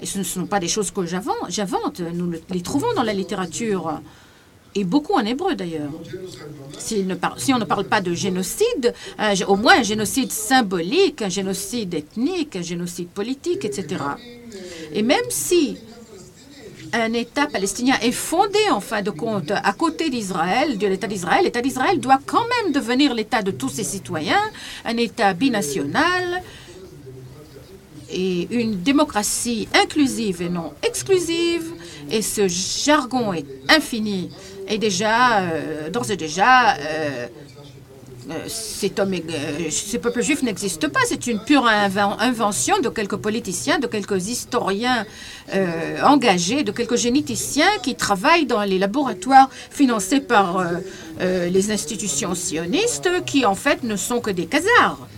et 0.02 0.06
ce 0.06 0.18
ne 0.18 0.24
sont 0.24 0.46
pas 0.46 0.58
des 0.58 0.68
choses 0.68 0.90
que 0.90 1.06
j'invente, 1.06 2.00
nous 2.00 2.32
les 2.50 2.62
trouvons 2.62 2.92
dans 2.96 3.04
la 3.04 3.12
littérature, 3.12 4.00
et 4.74 4.84
beaucoup 4.84 5.14
en 5.14 5.24
hébreu 5.24 5.54
d'ailleurs. 5.54 5.90
Si, 6.78 7.04
on 7.52 7.58
ne 7.58 7.64
parle 7.64 7.84
pas 7.84 8.00
de 8.00 8.14
génocide, 8.14 8.94
au 9.48 9.56
moins 9.56 9.80
un 9.80 9.82
génocide 9.82 10.32
symbolique, 10.32 11.22
un 11.22 11.28
génocide 11.28 11.94
ethnique, 11.94 12.56
un 12.56 12.62
génocide 12.62 13.08
politique, 13.08 13.64
etc. 13.64 14.02
Et 14.92 15.02
même 15.02 15.28
si 15.28 15.78
un 16.92 17.12
État 17.12 17.46
palestinien 17.46 17.94
est 18.02 18.12
fondé, 18.12 18.58
en 18.70 18.80
fin 18.80 19.02
de 19.02 19.10
compte, 19.10 19.52
à 19.52 19.72
côté 19.72 20.10
d'Israël, 20.10 20.78
de 20.78 20.86
l'État 20.86 21.06
d'Israël. 21.06 21.44
L'État 21.44 21.62
d'Israël 21.62 22.00
doit 22.00 22.18
quand 22.26 22.44
même 22.62 22.72
devenir 22.72 23.14
l'État 23.14 23.42
de 23.42 23.50
tous 23.50 23.68
ses 23.68 23.84
citoyens, 23.84 24.42
un 24.84 24.96
État 24.96 25.32
binational 25.34 26.42
et 28.12 28.48
une 28.50 28.82
démocratie 28.82 29.68
inclusive 29.80 30.42
et 30.42 30.48
non 30.48 30.72
exclusive. 30.82 31.72
Et 32.10 32.22
ce 32.22 32.48
jargon 32.48 33.32
est 33.32 33.46
infini 33.68 34.30
et 34.70 34.78
déjà, 34.78 35.40
euh, 35.40 35.90
d'ores 35.90 36.10
et 36.10 36.16
déjà, 36.16 36.74
euh, 36.74 37.26
euh, 38.30 38.34
cet 38.46 39.00
ce 39.00 39.96
peuple 39.96 40.22
juif 40.22 40.42
n'existe 40.44 40.86
pas. 40.86 41.00
C'est 41.06 41.26
une 41.26 41.40
pure 41.40 41.66
invention 41.66 42.78
de 42.78 42.88
quelques 42.88 43.16
politiciens, 43.16 43.80
de 43.80 43.88
quelques 43.88 44.28
historiens 44.28 45.04
engagés, 46.04 46.62
de 46.62 46.70
quelques 46.70 46.96
généticiens 46.96 47.72
qui 47.82 47.96
travaillent 47.96 48.46
dans 48.46 48.62
les 48.62 48.78
laboratoires 48.78 49.50
financés 49.70 50.20
par 50.20 50.64
les 51.18 51.72
institutions 51.72 52.36
sionistes, 52.36 53.10
qui 53.26 53.44
en 53.44 53.56
fait 53.56 53.82
ne 53.82 53.96
sont 53.96 54.20
que 54.20 54.30
des 54.30 54.46
casards. 54.46 55.09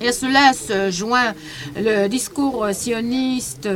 Et 0.00 0.12
cela 0.12 0.52
se 0.52 0.90
joint 0.90 1.34
le 1.76 2.08
discours 2.08 2.68
sioniste 2.72 3.68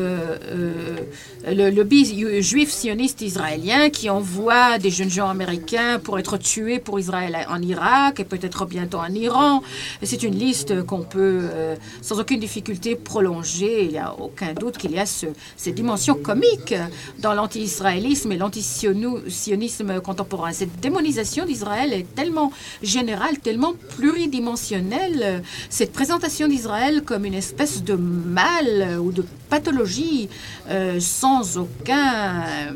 le 1.46 1.70
lobby 1.70 2.42
juif 2.42 2.70
sioniste 2.70 3.22
israélien 3.22 3.88
qui 3.88 4.10
envoie 4.10 4.78
des 4.78 4.90
jeunes 4.90 5.10
gens 5.10 5.28
américains 5.28 5.98
pour 5.98 6.18
être 6.18 6.36
tués 6.36 6.78
pour 6.78 6.98
Israël 6.98 7.46
en 7.48 7.62
Irak 7.62 8.20
et 8.20 8.24
peut-être 8.24 8.66
bientôt 8.66 8.98
en 8.98 9.12
Iran. 9.12 9.62
C'est 10.02 10.22
une 10.22 10.34
liste 10.34 10.84
qu'on 10.84 11.02
peut 11.02 11.40
euh, 11.42 11.76
sans 12.02 12.20
aucune 12.20 12.40
difficulté 12.40 12.94
prolonger. 12.94 13.84
Il 13.84 13.92
n'y 13.92 13.98
a 13.98 14.14
aucun 14.14 14.52
doute 14.52 14.76
qu'il 14.76 14.92
y 14.92 14.98
a 14.98 15.06
ce, 15.06 15.26
ces 15.56 15.72
dimensions 15.72 16.14
comiques 16.14 16.74
dans 17.20 17.32
l'anti-israélisme 17.32 18.32
et 18.32 18.36
l'anti-sionisme 18.36 20.00
contemporain. 20.00 20.52
Cette 20.52 20.78
démonisation 20.80 21.46
d'Israël 21.46 21.92
est 21.92 22.14
tellement 22.14 22.52
générale, 22.82 23.38
tellement 23.38 23.72
pluridimensionnelle. 23.96 25.42
Cette 25.70 25.92
présentation 25.92 26.09
d'Israël 26.18 27.02
comme 27.04 27.24
une 27.24 27.34
espèce 27.34 27.84
de 27.84 27.94
mal 27.94 28.98
ou 29.00 29.12
de 29.12 29.24
pathologie 29.48 30.28
euh, 30.68 30.98
sans, 30.98 31.56
aucun, 31.56 32.42
euh, 32.42 32.72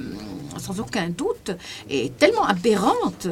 sans 0.58 0.78
aucun 0.78 1.08
doute 1.08 1.50
est 1.90 2.16
tellement 2.16 2.44
aberrante 2.44 3.26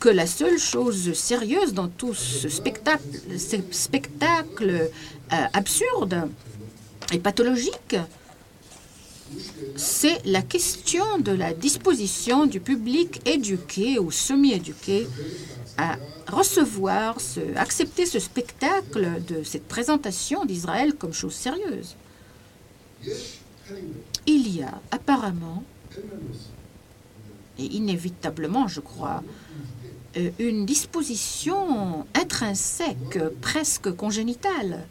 que 0.00 0.08
la 0.08 0.26
seule 0.26 0.58
chose 0.58 1.12
sérieuse 1.12 1.72
dans 1.72 1.88
tout 1.88 2.14
ce 2.14 2.48
spectacle, 2.48 3.04
ce 3.38 3.56
spectacle 3.70 4.90
euh, 5.32 5.36
absurde 5.52 6.28
et 7.12 7.18
pathologique, 7.18 7.96
c'est 9.76 10.24
la 10.24 10.42
question 10.42 11.18
de 11.18 11.32
la 11.32 11.52
disposition 11.54 12.46
du 12.46 12.60
public 12.60 13.20
éduqué 13.26 13.98
ou 13.98 14.10
semi-éduqué 14.10 15.06
à 15.78 15.96
recevoir, 16.28 17.20
ce, 17.20 17.40
accepter 17.56 18.06
ce 18.06 18.18
spectacle 18.18 19.22
de 19.26 19.42
cette 19.42 19.66
présentation 19.66 20.44
d'Israël 20.44 20.94
comme 20.94 21.12
chose 21.12 21.34
sérieuse. 21.34 21.96
Il 24.26 24.54
y 24.54 24.62
a 24.62 24.80
apparemment, 24.90 25.64
et 27.58 27.64
inévitablement 27.64 28.68
je 28.68 28.80
crois, 28.80 29.22
euh, 30.16 30.30
une 30.38 30.64
disposition 30.64 32.06
intrinsèque, 32.14 33.18
presque 33.40 33.90
congénitale, 33.92 34.86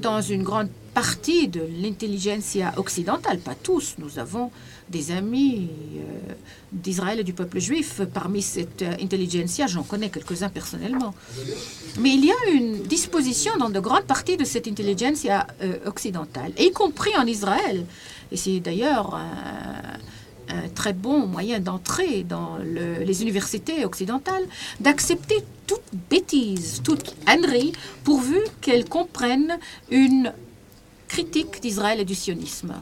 dans 0.00 0.20
une 0.20 0.42
grande 0.42 0.70
partie 0.96 1.46
de 1.46 1.60
l'intelligentsia 1.82 2.72
occidentale, 2.78 3.38
pas 3.38 3.54
tous, 3.54 3.96
nous 3.98 4.18
avons 4.18 4.50
des 4.88 5.10
amis 5.10 5.68
euh, 5.68 6.32
d'Israël 6.72 7.20
et 7.20 7.22
du 7.22 7.34
peuple 7.34 7.58
juif 7.60 8.00
parmi 8.14 8.40
cette 8.40 8.80
euh, 8.80 8.94
intelligentsia, 8.98 9.66
j'en 9.66 9.82
connais 9.82 10.08
quelques-uns 10.08 10.48
personnellement. 10.48 11.14
Mais 12.00 12.14
il 12.14 12.24
y 12.24 12.30
a 12.30 12.48
une 12.50 12.82
disposition 12.84 13.58
dans 13.58 13.68
de 13.68 13.78
grandes 13.78 14.04
parties 14.04 14.38
de 14.38 14.44
cette 14.44 14.66
intelligentsia 14.68 15.46
euh, 15.60 15.76
occidentale, 15.84 16.52
y 16.58 16.72
compris 16.72 17.14
en 17.18 17.26
Israël. 17.26 17.84
Et 18.32 18.38
c'est 18.38 18.60
d'ailleurs 18.60 19.16
un, 19.16 20.68
très 20.74 20.94
bon 20.94 21.26
moyen 21.26 21.60
d'entrer 21.60 22.22
dans 22.22 22.56
les 23.08 23.20
universités 23.20 23.84
occidentales, 23.84 24.46
d'accepter 24.80 25.44
toute 25.66 25.88
bêtise, 26.08 26.80
toute 26.82 27.16
ânerie, 27.26 27.72
pourvu 28.04 28.38
qu'elles 28.62 28.88
comprennent 28.88 29.58
une 29.90 30.32
critique 31.08 31.60
d'Israël 31.60 32.00
et 32.00 32.04
du 32.04 32.14
sionisme. 32.14 32.74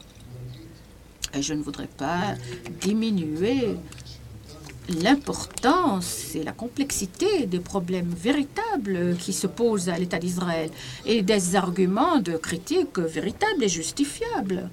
Et 1.35 1.43
je 1.43 1.55
ne 1.55 1.63
voudrais 1.63 1.89
pas 1.89 2.35
diminuer 2.81 3.77
l'importance 4.89 6.35
et 6.35 6.43
la 6.43 6.53
complexité 6.53 7.47
des 7.47 7.59
problèmes 7.59 8.13
véritables 8.17 9.17
qui 9.19 9.33
se 9.33 9.47
posent 9.47 9.89
à 9.89 9.99
l'État 9.99 10.19
d'Israël 10.19 10.71
et 11.07 11.23
des 11.23 11.57
arguments 11.57 12.19
de 12.19 12.37
critique 12.37 12.99
véritables 12.99 13.65
et 13.65 13.69
justifiables. 13.69 14.69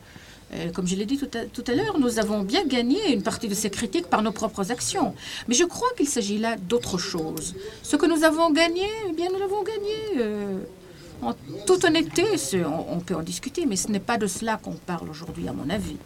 comme 0.74 0.86
je 0.86 0.96
l'ai 0.96 1.06
dit 1.06 1.18
tout 1.18 1.64
à, 1.68 1.76
l'heure, 1.76 1.98
nous 1.98 2.20
avons 2.20 2.42
bien 2.44 2.66
gagné 2.66 3.14
une 3.14 3.24
partie 3.24 3.48
de 3.48 3.54
ces 3.54 3.70
critiques 3.70 4.08
par 4.08 4.22
nos 4.22 4.34
propres 4.34 4.70
actions. 4.70 5.16
Mais 5.48 5.56
je 5.56 5.64
crois 5.64 5.88
qu'il 5.96 6.10
s'agit 6.10 6.40
là 6.40 6.58
d'autre 6.58 6.98
chose. 6.98 7.56
Ce 7.82 7.96
que 7.96 8.06
nous 8.06 8.26
avons 8.26 8.52
gagné, 8.52 8.88
eh 9.10 9.14
bien, 9.14 9.30
nous 9.32 9.40
l'avons 9.40 9.64
gagné. 9.64 9.98
Euh, 10.18 10.60
en 11.22 11.36
toute 11.66 11.84
honnêteté, 11.84 12.26
on, 12.66 12.94
on, 12.94 13.00
peut 13.00 13.16
en 13.16 13.22
discuter, 13.22 13.66
mais 13.66 13.76
ce 13.76 13.90
n'est 13.90 14.00
pas 14.00 14.18
de 14.18 14.28
cela 14.28 14.58
qu'on 14.58 14.74
parle 14.74 15.10
aujourd'hui, 15.10 15.48
à 15.48 15.54
mon 15.54 15.70
avis. 15.70 15.98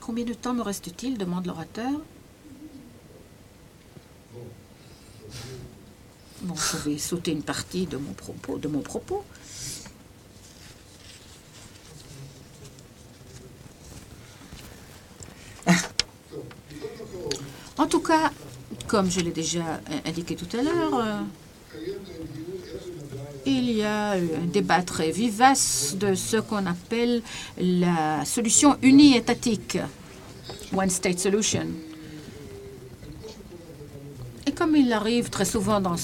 Combien 0.00 0.24
de 0.24 0.34
temps 0.34 0.54
me 0.54 0.62
reste-t-il 0.62 1.16
demande 1.16 1.46
l'orateur. 1.46 1.90
Bon, 6.42 6.54
je 6.54 6.76
vais 6.90 6.98
sauter 6.98 7.30
une 7.32 7.42
partie 7.42 7.86
de 7.86 7.96
mon 7.96 8.12
propos. 8.12 8.58
De 8.58 8.68
mon 8.68 8.80
propos. 8.80 9.24
En 17.76 17.86
tout 17.88 18.00
cas, 18.00 18.30
comme 18.86 19.10
je 19.10 19.20
l'ai 19.20 19.30
déjà 19.30 19.80
indiqué 20.06 20.36
tout 20.36 20.56
à 20.56 20.62
l'heure, 20.62 20.94
euh, 20.94 21.20
il 23.46 23.70
y 23.70 23.82
a 23.82 24.12
un 24.12 24.46
débat 24.52 24.82
très 24.82 25.10
vivace 25.10 25.96
de 25.98 26.14
ce 26.14 26.38
qu'on 26.38 26.66
appelle 26.66 27.22
la 27.58 28.24
solution 28.24 28.76
uni-étatique, 28.82 29.78
One 30.74 30.90
State 30.90 31.18
Solution. 31.18 31.66
Et 34.46 34.52
comme 34.52 34.76
il 34.76 34.92
arrive 34.92 35.30
très 35.30 35.46
souvent 35.46 35.80
dans, 35.80 35.96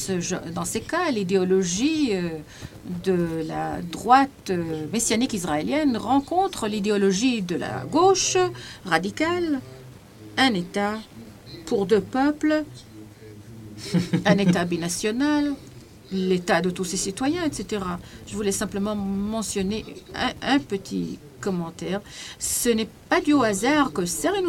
dans 0.55 0.65
ces 0.65 0.81
cas, 0.81 1.11
l'idéologie 1.11 2.11
euh, 2.13 2.31
de 3.05 3.45
la 3.47 3.83
droite 3.83 4.51
euh, 4.51 4.87
messianique 4.93 5.35
israélienne 5.35 5.97
rencontre 5.97 6.67
l'idéologie 6.67 7.43
de 7.43 7.57
la 7.57 7.85
gauche 7.91 8.39
radicale, 8.87 9.61
un 10.39 10.55
État 10.55 10.95
pour 11.67 11.87
deux 11.87 12.01
peuples, 12.01 12.65
un 14.25 14.39
État 14.39 14.65
binational, 14.65 15.55
l'état 16.13 16.61
de 16.61 16.71
tous 16.71 16.85
ses 16.85 16.97
citoyens, 16.97 17.45
etc. 17.45 17.83
Je 18.27 18.35
voulais 18.35 18.53
simplement 18.53 18.97
mentionner 18.97 19.85
un, 20.43 20.59
petit 20.59 21.19
commentaire. 21.41 22.01
Ce 22.39 22.69
n'est 22.69 22.89
pas 23.09 23.21
du 23.21 23.35
hasard 23.35 23.93
que 23.93 24.05
Serin 24.05 24.49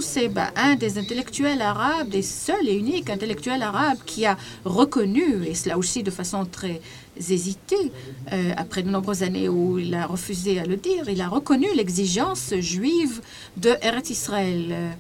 un 0.56 0.76
des 0.76 0.98
intellectuels 0.98 1.62
arabes, 1.62 2.10
des 2.10 2.22
seuls 2.22 2.68
et 2.68 2.76
uniques 2.76 3.10
intellectuels 3.10 3.62
arabes 3.62 4.00
qui 4.06 4.26
a 4.26 4.38
reconnu, 4.66 5.46
et 5.46 5.56
cela 5.56 5.78
aussi 5.78 6.04
de 6.04 6.12
façon 6.12 6.46
très 6.46 6.82
hésitée, 7.18 7.92
euh, 8.34 8.52
après 8.58 8.84
de 8.84 8.90
nombreuses 8.90 9.24
années 9.24 9.48
où 9.48 9.80
il 9.80 9.94
a 9.94 10.06
refusé 10.06 10.60
à 10.60 10.66
le 10.66 10.76
dire, 10.76 11.08
il 11.08 11.22
a 11.22 11.30
reconnu 11.30 11.68
l'exigence 11.76 12.54
juive 12.60 13.22
de 13.58 13.70
Eretz 13.82 14.10
Israël, 14.10 14.68
euh, 14.72 14.92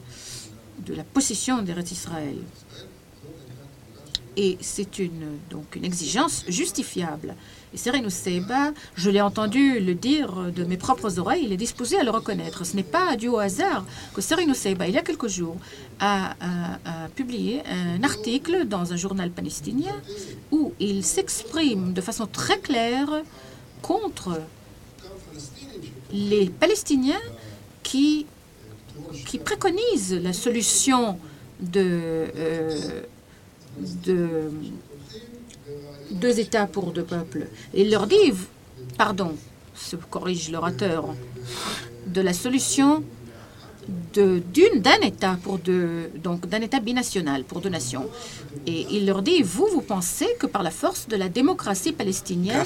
de 0.91 0.95
la 0.95 1.03
possession 1.03 1.61
d'Eretz 1.61 1.91
Israël. 1.91 2.37
Et 4.37 4.57
c'est 4.61 4.99
une, 4.99 5.39
donc 5.49 5.75
une 5.75 5.83
exigence 5.83 6.45
justifiable. 6.47 7.35
Et 7.73 7.77
Sereno 7.77 8.09
Seba, 8.09 8.71
je 8.95 9.09
l'ai 9.09 9.21
entendu 9.21 9.79
le 9.79 9.93
dire 9.93 10.51
de 10.55 10.63
mes 10.63 10.77
propres 10.77 11.19
oreilles, 11.19 11.43
il 11.45 11.51
est 11.51 11.57
disposé 11.57 11.97
à 11.97 12.03
le 12.03 12.11
reconnaître. 12.11 12.65
Ce 12.65 12.75
n'est 12.75 12.83
pas 12.83 13.15
dû 13.17 13.27
au 13.27 13.39
hasard 13.39 13.85
que 14.13 14.21
Sereno 14.21 14.53
Seba, 14.53 14.87
il 14.87 14.93
y 14.93 14.97
a 14.97 15.01
quelques 15.01 15.27
jours, 15.27 15.57
a, 15.99 16.35
publié 17.15 17.61
un 17.67 18.03
article 18.03 18.65
dans 18.65 18.93
un 18.93 18.95
journal 18.95 19.31
palestinien 19.31 19.95
où 20.51 20.73
il 20.79 21.03
s'exprime 21.03 21.93
de 21.93 22.01
façon 22.01 22.25
très 22.25 22.59
claire 22.59 23.09
contre 23.81 24.39
les 26.11 26.49
Palestiniens 26.49 27.21
qui, 27.83 28.25
qui 29.25 29.37
préconisent 29.39 30.13
la 30.21 30.33
solution 30.33 31.17
de... 31.59 32.27
Euh, 32.35 33.01
de 34.05 34.51
deux 36.11 36.39
États 36.39 36.67
pour 36.67 36.91
deux 36.91 37.03
peuples. 37.03 37.47
Et 37.73 37.83
il 37.83 37.91
leur 37.91 38.07
dit, 38.07 38.33
pardon, 38.97 39.35
se 39.75 39.95
corrige 39.95 40.51
l'orateur, 40.51 41.05
de 42.07 42.21
la 42.21 42.33
solution 42.33 43.03
d'une 44.13 44.81
d'un 44.81 44.99
État 45.01 45.39
pour 45.41 45.57
deux, 45.57 46.11
donc 46.23 46.47
d'un 46.47 46.61
État 46.61 46.79
binational 46.79 47.43
pour 47.43 47.61
deux 47.61 47.69
nations. 47.69 48.07
Et 48.67 48.85
il 48.91 49.05
leur 49.05 49.21
dit, 49.21 49.41
vous, 49.41 49.67
vous 49.71 49.81
pensez 49.81 50.27
que 50.39 50.45
par 50.45 50.63
la 50.63 50.71
force 50.71 51.07
de 51.07 51.15
la 51.15 51.29
démocratie 51.29 51.91
palestinienne, 51.91 52.65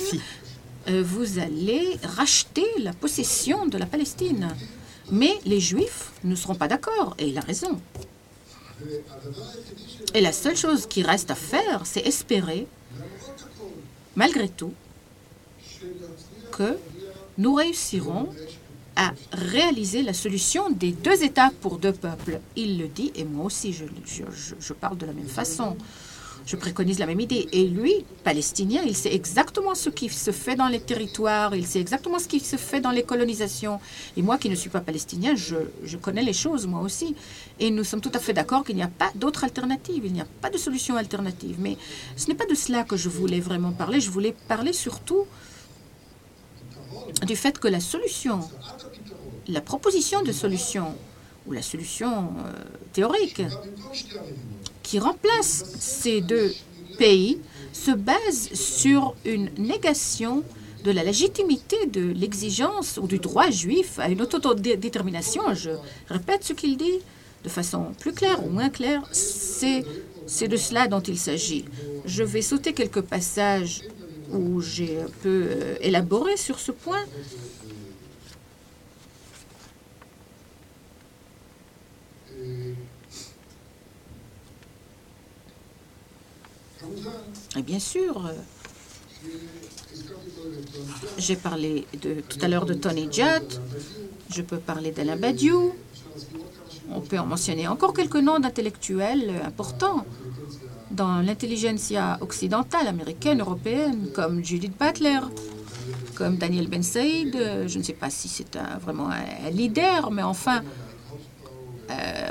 euh, 0.89 1.03
vous 1.05 1.39
allez 1.39 1.97
racheter 2.03 2.65
la 2.79 2.93
possession 2.93 3.65
de 3.65 3.77
la 3.77 3.85
Palestine? 3.85 4.49
Mais 5.11 5.33
les 5.45 5.59
Juifs 5.59 6.11
ne 6.23 6.35
seront 6.35 6.55
pas 6.55 6.67
d'accord, 6.67 7.15
et 7.19 7.27
il 7.27 7.37
a 7.37 7.41
raison. 7.41 7.79
Et 10.13 10.21
la 10.21 10.31
seule 10.31 10.55
chose 10.55 10.85
qui 10.87 11.03
reste 11.03 11.31
à 11.31 11.35
faire, 11.35 11.85
c'est 11.85 12.05
espérer, 12.05 12.67
malgré 14.15 14.49
tout, 14.49 14.73
que 16.51 16.77
nous 17.37 17.53
réussirons 17.53 18.29
à 18.95 19.11
réaliser 19.33 20.03
la 20.03 20.13
solution 20.13 20.69
des 20.69 20.91
deux 20.91 21.23
États 21.23 21.51
pour 21.61 21.77
deux 21.77 21.91
peuples. 21.91 22.39
Il 22.55 22.79
le 22.79 22.87
dit, 22.87 23.11
et 23.15 23.25
moi 23.25 23.45
aussi, 23.45 23.73
je, 23.73 24.73
parle 24.73 24.97
de 24.97 25.05
la 25.05 25.13
même 25.13 25.27
façon. 25.27 25.75
Je 26.45 26.55
préconise 26.55 26.99
la 26.99 27.07
même 27.07 27.19
idée. 27.19 27.47
Et 27.53 27.67
lui, 27.67 28.05
palestinien, 28.23 28.83
il 28.85 28.95
sait 28.95 29.13
exactement 29.13 29.73
ce 29.73 29.89
qui 29.89 30.09
se 30.09 30.31
fait 30.31 30.55
dans 30.55 30.67
les 30.67 30.79
territoires, 30.79 31.55
il 31.55 31.65
sait 31.65 31.79
exactement 31.79 32.19
ce 32.19 32.27
qui 32.27 32.39
se 32.39 32.55
fait 32.55 32.79
dans 32.79 32.91
les 32.91 33.01
colonisations. 33.01 33.79
Et 34.15 34.21
moi 34.21 34.37
qui 34.37 34.49
ne 34.49 34.55
suis 34.55 34.69
pas 34.69 34.81
palestinien, 34.81 35.33
je, 35.35 35.97
connais 35.97 36.23
les 36.23 36.33
choses, 36.33 36.67
moi 36.67 36.81
aussi. 36.81 37.15
Et 37.59 37.71
nous 37.71 37.83
sommes 37.83 38.01
tout 38.01 38.11
à 38.13 38.19
fait 38.19 38.33
d'accord 38.33 38.63
qu'il 38.63 38.75
n'y 38.75 38.83
a 38.83 38.87
pas 38.87 39.11
d'autre 39.15 39.43
alternative, 39.43 40.03
il 40.05 40.13
n'y 40.13 40.21
a 40.21 40.27
pas 40.41 40.51
de 40.51 40.57
solution 40.57 40.95
alternative. 40.97 41.55
Mais 41.59 41.77
ce 42.15 42.27
n'est 42.27 42.35
pas 42.35 42.45
de 42.45 42.55
cela 42.55 42.83
que 42.83 42.95
je 42.95 43.09
voulais 43.09 43.39
vraiment 43.39 43.71
parler. 43.71 43.99
Je 43.99 44.11
voulais 44.11 44.35
parler 44.47 44.73
surtout 44.73 45.25
du 47.25 47.35
fait 47.35 47.57
que 47.57 47.67
la 47.67 47.79
solution, 47.79 48.39
la 49.47 49.61
proposition 49.61 50.21
de 50.21 50.31
solution, 50.31 50.93
ou 51.47 51.51
la 51.51 51.61
solution 51.61 52.33
euh, 52.45 52.51
théorique, 52.93 53.41
qui 54.83 54.99
remplace 54.99 55.63
ces 55.79 56.21
deux 56.21 56.53
pays 56.97 57.39
se 57.73 57.91
base 57.91 58.53
sur 58.53 59.15
une 59.25 59.49
négation 59.57 60.43
de 60.83 60.91
la 60.91 61.03
légitimité 61.03 61.87
de 61.87 62.11
l'exigence 62.11 62.99
ou 63.01 63.07
du 63.07 63.17
droit 63.17 63.49
juif 63.49 63.99
à 63.99 64.07
une 64.07 64.21
autodétermination. 64.21 65.53
Je 65.53 65.71
répète 66.07 66.43
ce 66.43 66.53
qu'il 66.53 66.77
dit 66.77 66.99
de 67.43 67.49
façon 67.49 67.87
plus 67.99 68.13
claire 68.13 68.45
ou 68.45 68.49
moins 68.49 68.69
claire. 68.69 69.01
C'est, 69.11 69.83
de 70.47 70.57
cela 70.57 70.87
dont 70.87 71.01
il 71.01 71.17
s'agit. 71.17 71.65
Je 72.05 72.23
vais 72.23 72.41
sauter 72.41 72.73
quelques 72.73 73.01
passages 73.01 73.81
où 74.31 74.61
j'ai 74.61 74.99
un 74.99 75.09
peu 75.21 75.47
euh, 75.49 75.75
élaboré 75.81 76.37
sur 76.37 76.59
ce 76.59 76.71
point. 76.71 77.03
Et 87.57 87.61
bien 87.61 87.79
sûr, 87.79 88.25
euh, 88.25 88.33
j'ai 91.17 91.35
parlé 91.35 91.85
de, 92.01 92.21
tout 92.21 92.37
à 92.41 92.47
l'heure 92.47 92.65
de 92.65 92.73
Tony 92.73 93.07
Judd, 93.11 93.61
je 94.29 94.41
peux 94.41 94.57
parler 94.57 94.91
d'Alain 94.91 95.15
Badiou, 95.15 95.73
on 96.91 97.01
peut 97.01 97.17
en 97.17 97.25
mentionner 97.25 97.67
encore 97.67 97.93
quelques 97.93 98.17
noms 98.17 98.39
d'intellectuels 98.39 99.41
importants 99.45 100.05
dans 100.91 101.21
l'intelligentsia 101.21 102.17
occidentale, 102.21 102.87
américaine, 102.87 103.39
européenne, 103.39 104.09
comme 104.13 104.43
Judith 104.43 104.73
Butler, 104.79 105.19
comme 106.13 106.37
Daniel 106.37 106.67
Ben 106.67 106.83
Saïd. 106.83 107.35
Je 107.67 107.77
ne 107.77 107.83
sais 107.83 107.93
pas 107.93 108.09
si 108.09 108.27
c'est 108.27 108.57
vraiment 108.81 109.09
un, 109.09 109.49
leader, 109.49 110.11
mais 110.11 110.23
enfin, 110.23 110.61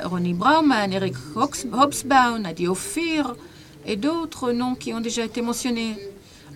Ronnie 0.03 0.33
Brauman, 0.33 0.91
Eric 0.91 1.15
Hobsbawm, 1.35 2.45
Adi 2.45 2.67
Ophir, 2.67 3.35
et 3.85 3.95
d'autres 3.95 4.51
noms 4.51 4.75
qui 4.75 4.93
ont 4.93 5.01
déjà 5.01 5.25
été 5.25 5.41
mentionnés. 5.41 5.95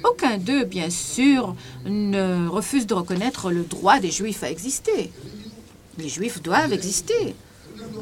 Aucun 0.04 0.38
d'eux, 0.38 0.64
bien 0.64 0.90
sûr, 0.90 1.56
ne 1.86 2.48
refuse 2.48 2.88
de 2.88 2.94
reconnaître 2.94 3.52
le 3.52 3.64
droit 3.64 4.00
des 4.00 4.12
Juifs 4.12 4.44
à 4.44 4.50
exister. 4.50 5.12
Les 5.98 6.10
Juifs 6.10 6.42
doivent 6.42 6.72
exister. 6.72 7.36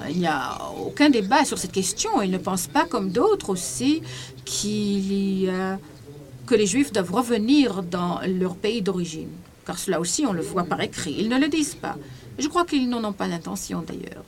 Il 0.10 0.20
n'y 0.20 0.28
a 0.28 0.60
aucun 0.80 1.10
débat 1.10 1.46
sur 1.46 1.58
cette 1.58 1.72
question. 1.72 2.22
Ils 2.22 2.30
ne 2.30 2.38
pensent 2.38 2.68
pas, 2.68 2.86
comme 2.86 3.12
d'autres 3.12 3.50
aussi, 3.50 4.04
que 4.46 6.56
les 6.56 6.66
Juifs 6.66 6.92
doivent 6.92 7.14
revenir 7.14 7.84
dans 7.84 8.20
leur 8.28 8.56
pays 8.56 8.82
d'origine. 8.82 9.30
Car 9.66 9.80
cela 9.80 10.00
aussi, 10.00 10.26
on 10.26 10.34
le 10.34 10.42
voit 10.42 10.64
par 10.64 10.82
écrit. 10.82 11.16
Ils 11.18 11.30
ne 11.30 11.40
le 11.40 11.48
disent 11.48 11.76
pas. 11.76 11.98
Je 12.38 12.48
crois 12.48 12.66
qu'ils 12.66 12.88
n'en 12.88 13.04
ont 13.04 13.14
pas 13.14 13.28
l'intention 13.28 13.84
d'ailleurs. 13.86 14.24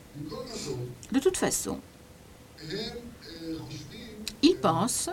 De 1.12 1.20
toute 1.20 1.38
façon, 1.38 1.80
ils 4.42 4.56
pensent 4.56 5.10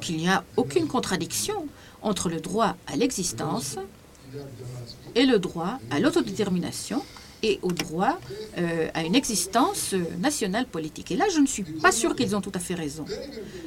qu'il 0.00 0.16
n'y 0.16 0.28
a 0.28 0.44
aucune 0.56 0.86
contradiction 0.86 1.66
entre 2.02 2.28
le 2.28 2.40
droit 2.40 2.76
à 2.86 2.96
l'existence 2.96 3.76
et 5.14 5.26
le 5.26 5.38
droit 5.38 5.78
à 5.90 6.00
l'autodétermination 6.00 7.02
et 7.42 7.58
au 7.62 7.72
droit 7.72 8.18
euh, 8.58 8.88
à 8.94 9.04
une 9.04 9.14
existence 9.14 9.94
nationale 10.18 10.66
politique. 10.66 11.10
Et 11.12 11.16
là, 11.16 11.26
je 11.32 11.38
ne 11.38 11.46
suis 11.46 11.62
pas 11.62 11.92
sûr 11.92 12.16
qu'ils 12.16 12.34
ont 12.34 12.40
tout 12.40 12.52
à 12.54 12.58
fait 12.58 12.74
raison. 12.74 13.04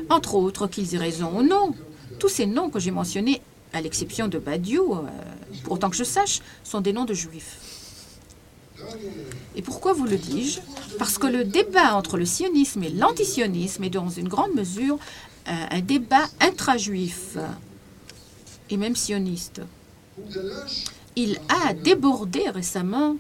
Entre 0.09 0.35
autres, 0.35 0.67
qu'ils 0.67 0.93
aient 0.95 0.99
raison 0.99 1.31
ou 1.39 1.43
non. 1.43 1.73
Tous 2.19 2.29
ces 2.29 2.45
noms 2.45 2.69
que 2.69 2.79
j'ai 2.79 2.91
mentionnés, 2.91 3.41
à 3.73 3.81
l'exception 3.81 4.27
de 4.27 4.37
Badiou, 4.37 4.93
euh, 4.93 4.97
autant 5.69 5.89
que 5.89 5.95
je 5.95 6.03
sache, 6.03 6.41
sont 6.63 6.81
des 6.81 6.91
noms 6.91 7.05
de 7.05 7.13
juifs. 7.13 7.70
Et 9.55 9.61
pourquoi 9.61 9.93
vous 9.93 10.05
le 10.05 10.17
dis-je? 10.17 10.59
Parce 10.97 11.17
que 11.17 11.27
le 11.27 11.43
débat 11.43 11.95
entre 11.95 12.17
le 12.17 12.25
sionisme 12.25 12.83
et 12.83 12.89
l'antisionisme 12.89 13.83
est 13.83 13.89
dans 13.89 14.09
une 14.09 14.27
grande 14.27 14.53
mesure 14.53 14.97
euh, 15.47 15.51
un 15.71 15.79
débat 15.81 16.27
intra-juif 16.39 17.37
et 18.69 18.77
même 18.77 18.95
sioniste. 18.95 19.61
Il 21.15 21.39
a 21.49 21.73
débordé 21.73 22.49
récemment 22.49 23.15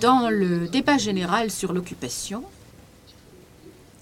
dans 0.00 0.28
le 0.28 0.68
débat 0.68 0.98
général 0.98 1.50
sur 1.50 1.72
l'occupation, 1.72 2.44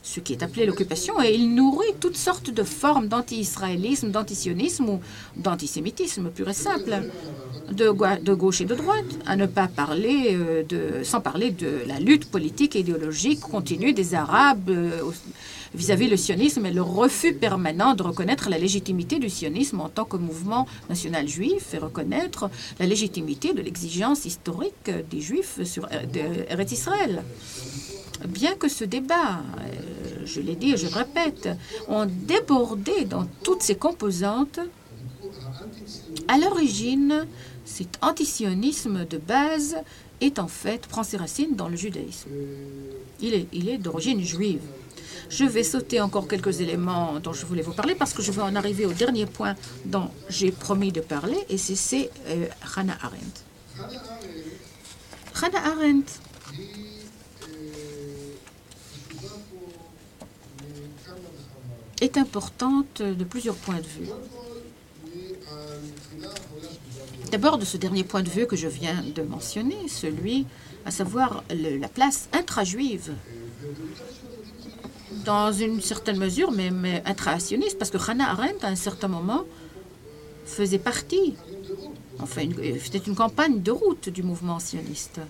ce 0.02 0.20
qui 0.20 0.32
est 0.32 0.42
appelé 0.42 0.66
l'occupation, 0.66 1.22
et 1.22 1.34
il 1.34 1.54
nourrit 1.54 1.94
toutes 2.00 2.16
sortes 2.16 2.50
de 2.50 2.62
formes 2.62 3.08
d'anti-israélisme, 3.08 4.10
d'antisionisme 4.10 4.88
ou 4.88 5.00
d'antisémitisme 5.36 6.30
pur 6.30 6.48
et 6.48 6.54
simple, 6.54 7.02
de, 7.70 7.90
gauche 8.32 8.60
et 8.60 8.64
de 8.64 8.74
droite, 8.74 9.04
à 9.26 9.36
ne 9.36 9.46
pas 9.46 9.68
parler 9.68 10.30
euh, 10.30 10.62
de, 10.64 11.04
sans 11.04 11.20
parler 11.20 11.50
de 11.50 11.82
la 11.86 12.00
lutte 12.00 12.30
politique 12.30 12.74
et 12.76 12.80
idéologique 12.80 13.40
continue 13.40 13.92
des 13.92 14.14
Arabes 14.14 14.70
euh, 14.70 15.02
vis-à-vis 15.74 16.08
le 16.08 16.16
sionisme 16.16 16.66
et 16.66 16.72
le 16.72 16.82
refus 16.82 17.34
permanent 17.34 17.94
de 17.94 18.02
reconnaître 18.02 18.48
la 18.50 18.58
légitimité 18.58 19.18
du 19.18 19.30
sionisme 19.30 19.80
en 19.80 19.88
tant 19.88 20.04
que 20.04 20.16
mouvement 20.16 20.66
national 20.88 21.28
juif 21.28 21.74
et 21.74 21.78
reconnaître 21.78 22.50
la 22.78 22.86
légitimité 22.86 23.52
de 23.54 23.62
l'exigence 23.62 24.24
historique 24.24 24.90
des 25.10 25.20
juifs 25.20 25.62
sur 25.64 25.86
euh, 25.92 26.64
Israël. 26.70 27.22
Bien 28.28 28.54
que 28.54 28.68
ce 28.68 28.84
débat, 28.84 29.40
euh, 29.58 30.24
je 30.24 30.40
l'ai 30.40 30.54
dit 30.54 30.72
et 30.72 30.76
je 30.76 30.86
le 30.86 30.94
répète, 30.94 31.48
ont 31.88 32.06
débordé 32.06 33.04
dans 33.04 33.26
toutes 33.42 33.62
ses 33.62 33.76
composantes, 33.76 34.60
à 36.28 36.38
l'origine, 36.38 37.26
cet 37.64 37.98
antisionisme 38.02 39.04
de 39.04 39.18
base 39.18 39.76
est 40.20 40.38
en 40.38 40.48
fait, 40.48 40.86
prend 40.86 41.02
ses 41.02 41.16
racines 41.16 41.56
dans 41.56 41.68
le 41.68 41.76
judaïsme. 41.76 42.28
Il 43.20 43.34
est, 43.34 43.46
il 43.52 43.68
est 43.68 43.78
d'origine 43.78 44.22
juive. 44.22 44.60
Je 45.28 45.44
vais 45.44 45.62
sauter 45.62 46.00
encore 46.00 46.26
quelques 46.28 46.60
éléments 46.60 47.20
dont 47.20 47.32
je 47.32 47.46
voulais 47.46 47.62
vous 47.62 47.72
parler 47.72 47.94
parce 47.94 48.12
que 48.12 48.22
je 48.22 48.32
vais 48.32 48.42
en 48.42 48.54
arriver 48.56 48.86
au 48.86 48.92
dernier 48.92 49.26
point 49.26 49.54
dont 49.84 50.10
j'ai 50.28 50.50
promis 50.50 50.92
de 50.92 51.00
parler 51.00 51.38
et 51.48 51.58
c'est 51.58 52.10
euh, 52.26 52.46
Hannah 52.76 52.98
Arendt. 53.00 53.44
Hannah 55.42 55.66
Arendt 55.66 56.12
est 62.00 62.16
importante 62.16 63.02
de 63.02 63.24
plusieurs 63.24 63.56
points 63.56 63.78
de 63.78 63.86
vue. 63.86 64.08
D'abord 67.30 67.58
de 67.58 67.64
ce 67.64 67.76
dernier 67.76 68.02
point 68.02 68.22
de 68.22 68.28
vue 68.28 68.46
que 68.46 68.56
je 68.56 68.66
viens 68.66 69.04
de 69.14 69.22
mentionner, 69.22 69.88
celui 69.88 70.46
à 70.84 70.90
savoir 70.90 71.44
la 71.50 71.88
place 71.88 72.28
intra-juive 72.32 73.12
dans 75.24 75.52
une 75.52 75.80
certaine 75.80 76.16
mesure, 76.16 76.50
mais, 76.50 76.70
mais 76.70 77.02
intra-sioniste, 77.04 77.78
parce 77.78 77.90
que 77.90 77.98
Hannah 77.98 78.30
Arendt, 78.30 78.64
à 78.64 78.68
un 78.68 78.74
certain 78.74 79.08
moment, 79.08 79.44
faisait 80.44 80.78
partie, 80.78 81.34
enfin, 82.18 82.48
c'était 82.82 82.98
une 82.98 83.14
campagne 83.14 83.62
de 83.62 83.70
route 83.70 84.08
du 84.08 84.22
mouvement 84.22 84.58
sioniste. 84.58 85.20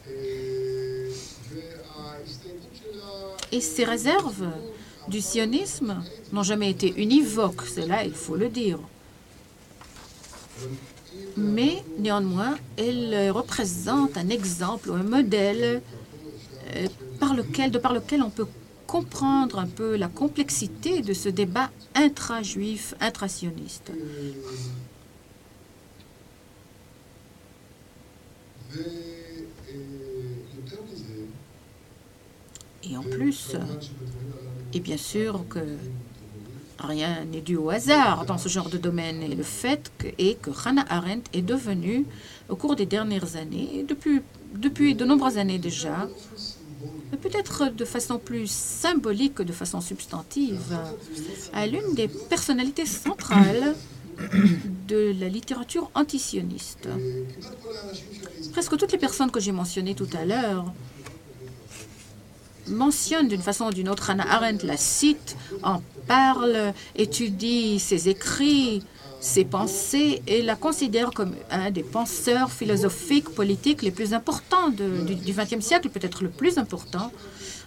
Et 3.52 3.60
ces 3.60 3.84
réserves 3.84 4.48
du 5.10 5.20
sionisme 5.20 6.02
n'ont 6.32 6.42
jamais 6.42 6.70
été 6.70 6.94
univoques, 6.96 7.66
cela 7.66 8.04
il 8.04 8.14
faut 8.14 8.36
le 8.36 8.48
dire. 8.48 8.78
Mais 11.36 11.82
néanmoins, 11.98 12.56
elles 12.78 13.30
représentent 13.30 14.16
un 14.16 14.28
exemple 14.28 14.90
un 14.92 15.02
modèle 15.02 15.82
euh, 16.76 16.86
par 17.18 17.34
lequel, 17.34 17.70
de 17.70 17.78
par 17.78 17.92
lequel 17.92 18.22
on 18.22 18.30
peut 18.30 18.46
comprendre 18.86 19.58
un 19.58 19.66
peu 19.66 19.96
la 19.96 20.08
complexité 20.08 21.02
de 21.02 21.12
ce 21.12 21.28
débat 21.28 21.70
intra-juif, 21.94 22.94
intra-sioniste. 23.00 23.92
Et 32.82 32.96
en 32.96 33.02
plus, 33.02 33.56
et 34.72 34.80
bien 34.80 34.96
sûr 34.96 35.44
que 35.48 35.60
rien 36.78 37.24
n'est 37.24 37.40
dû 37.40 37.56
au 37.56 37.70
hasard 37.70 38.24
dans 38.26 38.38
ce 38.38 38.48
genre 38.48 38.68
de 38.68 38.78
domaine. 38.78 39.22
Et 39.22 39.28
le 39.28 39.42
fait 39.42 39.90
est 40.18 40.40
que 40.40 40.50
Hannah 40.64 40.86
Arendt 40.88 41.28
est 41.32 41.42
devenue, 41.42 42.06
au 42.48 42.56
cours 42.56 42.76
des 42.76 42.86
dernières 42.86 43.36
années, 43.36 43.84
depuis, 43.88 44.20
depuis 44.54 44.94
de 44.94 45.04
nombreuses 45.04 45.38
années 45.38 45.58
déjà, 45.58 46.08
peut-être 47.20 47.68
de 47.68 47.84
façon 47.84 48.18
plus 48.18 48.50
symbolique 48.50 49.34
que 49.36 49.42
de 49.42 49.52
façon 49.52 49.80
substantive, 49.80 50.78
à 51.52 51.66
l'une 51.66 51.94
des 51.94 52.08
personnalités 52.08 52.86
centrales 52.86 53.74
de 54.88 55.14
la 55.18 55.28
littérature 55.28 55.90
antisioniste. 55.94 56.88
Presque 58.52 58.76
toutes 58.76 58.92
les 58.92 58.98
personnes 58.98 59.30
que 59.30 59.40
j'ai 59.40 59.52
mentionnées 59.52 59.94
tout 59.94 60.08
à 60.20 60.24
l'heure 60.24 60.72
mentionnent 62.70 63.28
d'une 63.28 63.42
façon 63.42 63.66
ou 63.66 63.72
d'une 63.72 63.88
autre 63.88 64.10
Hannah 64.10 64.30
Arendt, 64.30 64.66
la 64.66 64.76
cite, 64.76 65.36
en 65.62 65.82
parle, 66.06 66.72
étudie 66.96 67.78
ses 67.78 68.08
écrits, 68.08 68.82
ses 69.20 69.44
pensées 69.44 70.22
et 70.26 70.40
la 70.40 70.56
considère 70.56 71.10
comme 71.10 71.34
un 71.50 71.70
des 71.70 71.82
penseurs 71.82 72.50
philosophiques, 72.50 73.28
politiques 73.30 73.82
les 73.82 73.90
plus 73.90 74.14
importants 74.14 74.70
du 74.70 75.32
XXe 75.32 75.60
siècle, 75.64 75.90
peut-être 75.90 76.22
le 76.22 76.30
plus 76.30 76.56
important. 76.56 77.12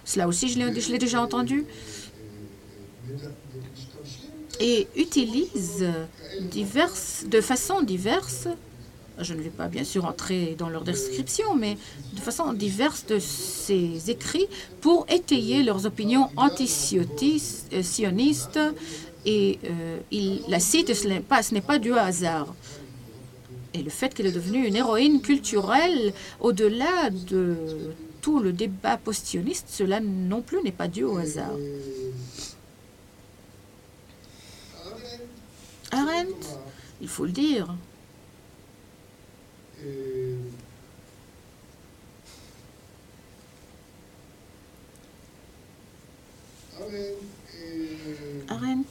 Cela 0.03 0.27
aussi, 0.27 0.49
je 0.49 0.91
l'ai 0.91 0.97
déjà 0.97 1.21
entendu. 1.21 1.65
Et 4.59 4.87
utilise 4.95 5.85
de 7.25 7.41
façon 7.41 7.81
diverse, 7.81 8.47
je 9.19 9.33
ne 9.33 9.41
vais 9.41 9.49
pas 9.49 9.67
bien 9.67 9.83
sûr 9.83 10.05
entrer 10.05 10.55
dans 10.57 10.69
leur 10.69 10.83
description, 10.83 11.55
mais 11.55 11.77
de 12.13 12.19
façon 12.19 12.53
diverse 12.53 13.05
de 13.05 13.19
ces 13.19 14.09
écrits 14.09 14.47
pour 14.81 15.05
étayer 15.09 15.63
leurs 15.63 15.85
opinions 15.85 16.29
anti-sionistes 16.35 18.59
et 19.25 19.59
euh, 19.63 19.99
il 20.11 20.41
la 20.47 20.59
cite, 20.59 20.93
ce 20.93 21.07
n'est 21.07 21.21
pas, 21.21 21.41
pas 21.65 21.79
dû 21.79 21.91
au 21.91 21.97
hasard. 21.97 22.53
Et 23.73 23.81
le 23.81 23.89
fait 23.89 24.13
qu'elle 24.13 24.27
est 24.27 24.31
devenue 24.31 24.67
une 24.67 24.75
héroïne 24.75 25.21
culturelle, 25.21 26.13
au-delà 26.39 27.09
de 27.09 27.55
tout 28.21 28.39
le 28.39 28.53
débat 28.53 28.97
postioniste, 28.97 29.67
cela 29.69 29.99
non 29.99 30.41
plus 30.41 30.61
n'est 30.61 30.71
pas 30.71 30.87
dû 30.87 31.03
au 31.03 31.17
hasard. 31.17 31.55
Arendt, 35.91 36.47
il 37.01 37.07
faut 37.07 37.25
le 37.25 37.31
dire, 37.31 37.73
Arendt 48.49 48.87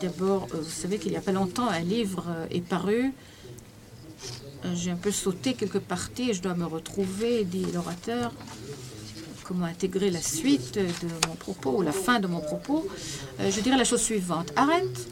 D'abord, 0.00 0.48
euh, 0.54 0.60
vous 0.60 0.70
savez 0.70 0.98
qu'il 0.98 1.12
n'y 1.12 1.16
a 1.16 1.20
pas 1.20 1.32
longtemps, 1.32 1.68
un 1.68 1.80
livre 1.80 2.24
euh, 2.28 2.46
est 2.50 2.60
paru. 2.60 3.12
Euh, 4.64 4.74
j'ai 4.74 4.90
un 4.90 4.96
peu 4.96 5.10
sauté 5.10 5.54
quelques 5.54 5.78
parties 5.78 6.30
et 6.30 6.34
je 6.34 6.42
dois 6.42 6.54
me 6.54 6.64
retrouver, 6.64 7.44
dit 7.44 7.66
l'orateur. 7.72 8.32
Comment 9.44 9.66
intégrer 9.66 10.10
la 10.10 10.20
suite 10.20 10.74
de 10.74 11.28
mon 11.28 11.34
propos 11.34 11.78
ou 11.78 11.82
la 11.82 11.92
fin 11.92 12.20
de 12.20 12.26
mon 12.26 12.40
propos 12.40 12.86
Je 13.38 13.60
dirais 13.60 13.76
la 13.76 13.84
chose 13.84 14.00
suivante. 14.00 14.52
Arendt 14.56 15.08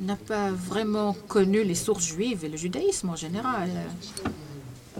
n'a 0.00 0.16
pas 0.16 0.50
vraiment 0.50 1.16
connu 1.28 1.62
les 1.64 1.74
sources 1.74 2.06
juives 2.06 2.44
et 2.44 2.48
le 2.48 2.56
judaïsme 2.56 3.10
en 3.10 3.16
général, 3.16 3.70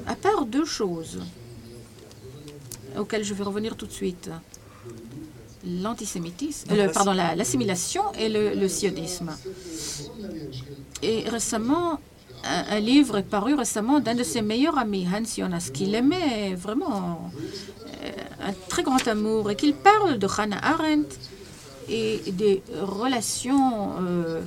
à 0.06 0.14
part 0.14 0.46
deux 0.46 0.64
choses 0.64 1.20
auxquelles 2.96 3.24
je 3.24 3.34
vais 3.34 3.44
revenir 3.44 3.76
tout 3.76 3.86
de 3.86 3.92
suite. 3.92 4.30
L'antisémitisme, 5.64 6.68
euh, 6.72 6.88
pardon, 6.88 7.12
l'assimilation 7.12 8.02
et 8.18 8.28
le, 8.28 8.68
sionisme. 8.68 9.36
Et 11.02 11.28
récemment, 11.28 11.98
un, 12.44 12.78
livre 12.78 13.18
est 13.18 13.24
paru 13.24 13.54
récemment 13.54 13.98
d'un 13.98 14.14
de 14.14 14.22
ses 14.22 14.42
meilleurs 14.42 14.78
amis, 14.78 15.06
Hans 15.12 15.24
Jonas, 15.24 15.70
qu'il 15.74 15.94
aimait 15.94 16.54
vraiment 16.54 17.32
euh, 18.04 18.10
un 18.40 18.52
très 18.68 18.84
grand 18.84 19.06
amour 19.08 19.50
et 19.50 19.56
qu'il 19.56 19.74
parle 19.74 20.18
de 20.18 20.28
Hannah 20.38 20.64
Arendt 20.64 21.16
et 21.88 22.20
des 22.32 22.62
relations 22.82 23.92
euh, 24.00 24.42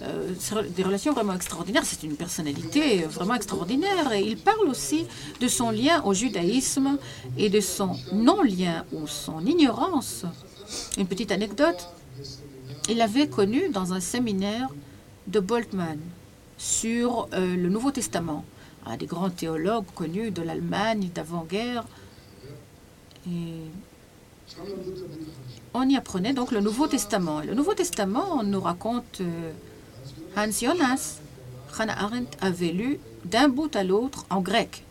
euh, 0.00 0.32
des 0.74 0.82
relations 0.82 1.12
vraiment 1.12 1.34
extraordinaires. 1.34 1.84
C'est 1.84 2.02
une 2.02 2.16
personnalité 2.16 3.02
vraiment 3.02 3.34
extraordinaire. 3.34 4.12
Et 4.12 4.22
il 4.22 4.36
parle 4.36 4.68
aussi 4.68 5.06
de 5.40 5.48
son 5.48 5.70
lien 5.70 6.02
au 6.04 6.14
judaïsme 6.14 6.98
et 7.36 7.50
de 7.50 7.60
son 7.60 7.96
non-lien 8.12 8.84
ou 8.92 9.06
son 9.06 9.44
ignorance. 9.44 10.24
Une 10.96 11.06
petite 11.06 11.30
anecdote. 11.30 11.88
Il 12.88 13.00
avait 13.00 13.28
connu 13.28 13.68
dans 13.68 13.92
un 13.92 14.00
séminaire 14.00 14.68
de 15.28 15.38
Boltmann 15.38 16.00
sur 16.58 17.28
euh, 17.32 17.54
le 17.54 17.68
Nouveau 17.68 17.92
Testament, 17.92 18.44
un 18.86 18.96
des 18.96 19.06
grands 19.06 19.30
théologues 19.30 19.84
connus 19.94 20.30
de 20.30 20.42
l'Allemagne 20.42 21.10
d'avant-guerre. 21.14 21.84
On 25.74 25.88
y 25.88 25.96
apprenait 25.96 26.32
donc 26.32 26.52
le 26.52 26.60
Nouveau 26.60 26.86
Testament. 26.86 27.40
le 27.40 27.54
Nouveau 27.54 27.74
Testament 27.74 28.42
nous 28.42 28.60
raconte 28.60 29.20
euh, 29.20 29.52
Hans 30.36 30.50
Jonas, 30.50 31.18
Hannah 31.78 31.98
Arendt 31.98 32.36
avait 32.40 32.72
lu 32.72 32.98
d'un 33.24 33.48
bout 33.48 33.74
à 33.76 33.84
l'autre 33.84 34.26
en 34.30 34.40
grec. 34.40 34.84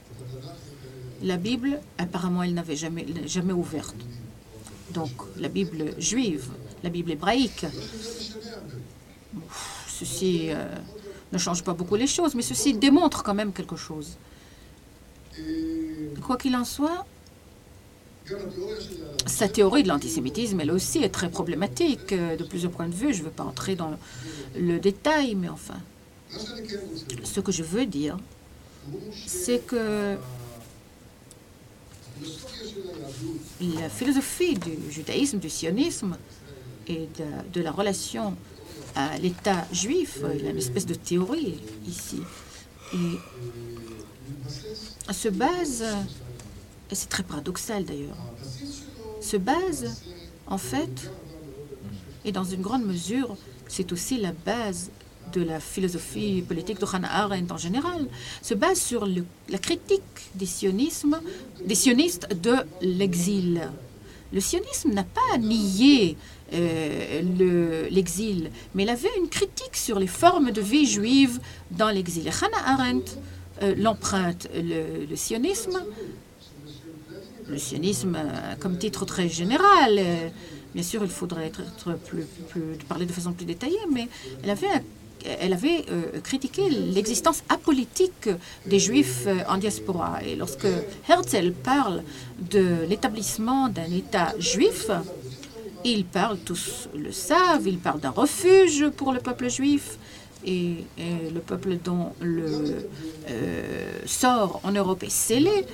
La 1.21 1.37
Bible, 1.37 1.79
apparemment, 1.97 2.41
elle 2.41 2.55
n'avait 2.55 2.75
jamais, 2.75 3.05
jamais 3.27 3.53
ouverte. 3.53 3.95
Donc, 4.91 5.11
la 5.37 5.49
Bible 5.49 5.93
juive, 5.99 6.47
la 6.83 6.89
Bible 6.89 7.11
hébraïque, 7.11 7.65
ceci 9.87 10.49
euh, 10.49 10.65
ne 11.31 11.37
change 11.37 11.63
pas 11.63 11.73
beaucoup 11.73 11.95
les 11.95 12.07
choses, 12.07 12.33
mais 12.33 12.41
ceci 12.41 12.73
démontre 12.73 13.21
quand 13.23 13.35
même 13.35 13.53
quelque 13.53 13.75
chose. 13.75 14.17
Quoi 16.25 16.37
qu'il 16.37 16.55
en 16.55 16.65
soit, 16.65 17.05
sa 19.25 19.47
théorie 19.47 19.83
de 19.83 19.87
l'antisémitisme, 19.87 20.59
elle 20.59 20.71
aussi, 20.71 21.03
est 21.03 21.09
très 21.09 21.29
problématique 21.29 22.13
euh, 22.13 22.35
de 22.37 22.43
plusieurs 22.43 22.71
points 22.71 22.87
de 22.87 22.95
vue. 22.95 23.13
Je 23.13 23.19
ne 23.19 23.25
veux 23.25 23.31
pas 23.31 23.43
entrer 23.43 23.75
dans 23.75 23.91
le 24.55 24.79
détail, 24.79 25.35
mais 25.35 25.49
enfin, 25.49 25.79
ce 27.23 27.39
que 27.39 27.51
je 27.51 27.63
veux 27.63 27.85
dire, 27.85 28.17
c'est 29.25 29.65
que 29.65 30.17
la 33.61 33.89
philosophie 33.89 34.55
du 34.55 34.77
judaïsme, 34.89 35.39
du 35.39 35.49
sionisme 35.49 36.17
et 36.87 37.07
de, 37.53 37.61
la 37.61 37.71
relation 37.71 38.35
à 38.95 39.17
l'État 39.17 39.65
juif, 39.71 40.19
il 40.35 40.43
y 40.43 40.47
a 40.47 40.51
une 40.51 40.57
espèce 40.57 40.85
de 40.85 40.95
théorie 40.95 41.59
ici, 41.87 42.21
et 42.93 43.19
se 45.13 45.29
base, 45.29 45.83
et 46.91 46.95
c'est 46.95 47.09
très 47.09 47.23
paradoxal 47.23 47.85
d'ailleurs, 47.85 48.17
se 49.21 49.37
base 49.37 50.01
en 50.47 50.57
fait, 50.57 51.11
et 52.25 52.31
dans 52.31 52.43
une 52.43 52.61
grande 52.61 52.85
mesure, 52.85 53.37
c'est 53.67 53.91
aussi 53.91 54.17
la 54.17 54.33
base 54.33 54.91
de 55.33 55.41
la 55.41 55.59
philosophie 55.59 56.43
politique 56.45 56.79
de 56.79 56.85
Hannah 56.91 57.23
Arendt 57.23 57.53
en 57.53 57.57
général, 57.57 58.07
se 58.41 58.53
base 58.53 58.79
sur 58.79 59.05
la 59.05 59.57
critique 59.57 60.01
des, 60.35 60.45
sionismes, 60.45 61.19
des 61.65 61.75
sionistes 61.75 62.27
de 62.41 62.55
l'exil. 62.81 63.69
Le 64.33 64.39
sionisme 64.39 64.91
n'a 64.91 65.03
pas 65.03 65.37
nié 65.37 66.17
euh, 66.53 67.87
l'exil, 67.89 68.49
mais 68.75 68.83
il 68.83 68.89
avait 68.89 69.09
une 69.17 69.29
critique 69.29 69.75
sur 69.75 69.99
les 69.99 70.07
formes 70.07 70.51
de 70.51 70.61
vie 70.61 70.85
juive 70.85 71.39
dans 71.71 71.89
l'exil. 71.89 72.29
Hannah 72.29 72.73
Arendt 72.73 73.13
euh, 73.61 73.75
l'emprunte, 73.77 74.49
le, 74.55 75.15
sionisme, 75.15 75.83
le 77.47 77.57
sionisme 77.57 78.15
euh, 78.15 78.55
comme 78.59 78.77
titre 78.77 79.05
très 79.05 79.29
général. 79.29 79.99
Bien 80.73 80.83
sûr, 80.83 81.03
il 81.03 81.09
faudrait 81.09 81.51
parler 82.87 83.05
de 83.05 83.11
façon 83.11 83.33
plus 83.33 83.45
détaillée, 83.45 83.77
mais 83.91 84.07
elle 84.43 85.53
avait, 85.53 85.85
euh, 85.91 86.19
critiqué 86.23 86.69
l'existence 86.69 87.43
apolitique 87.49 88.29
des 88.65 88.79
Juifs 88.79 89.25
euh, 89.27 89.39
en 89.49 89.57
diaspora. 89.57 90.23
Et 90.25 90.35
lorsque 90.35 90.67
Herzl 91.07 91.51
parle 91.51 92.03
de 92.39 92.85
l'établissement 92.87 93.67
d'un 93.67 93.91
État 93.91 94.33
juif, 94.39 94.87
il 95.83 96.05
parle, 96.05 96.37
tous 96.39 96.89
le 96.95 97.11
savent, 97.11 97.67
il 97.67 97.77
parle 97.77 97.99
d'un 97.99 98.11
refuge 98.11 98.89
pour 98.89 99.11
le 99.11 99.19
peuple 99.19 99.49
juif. 99.49 99.97
Et, 100.45 100.85
le 101.33 101.39
peuple 101.39 101.77
dont 101.83 102.13
le 102.19 102.87
euh, 103.29 103.99
sort 104.05 104.59
en 104.63 104.71
Europe 104.71 105.03
est 105.03 105.11
scellé. 105.11 105.65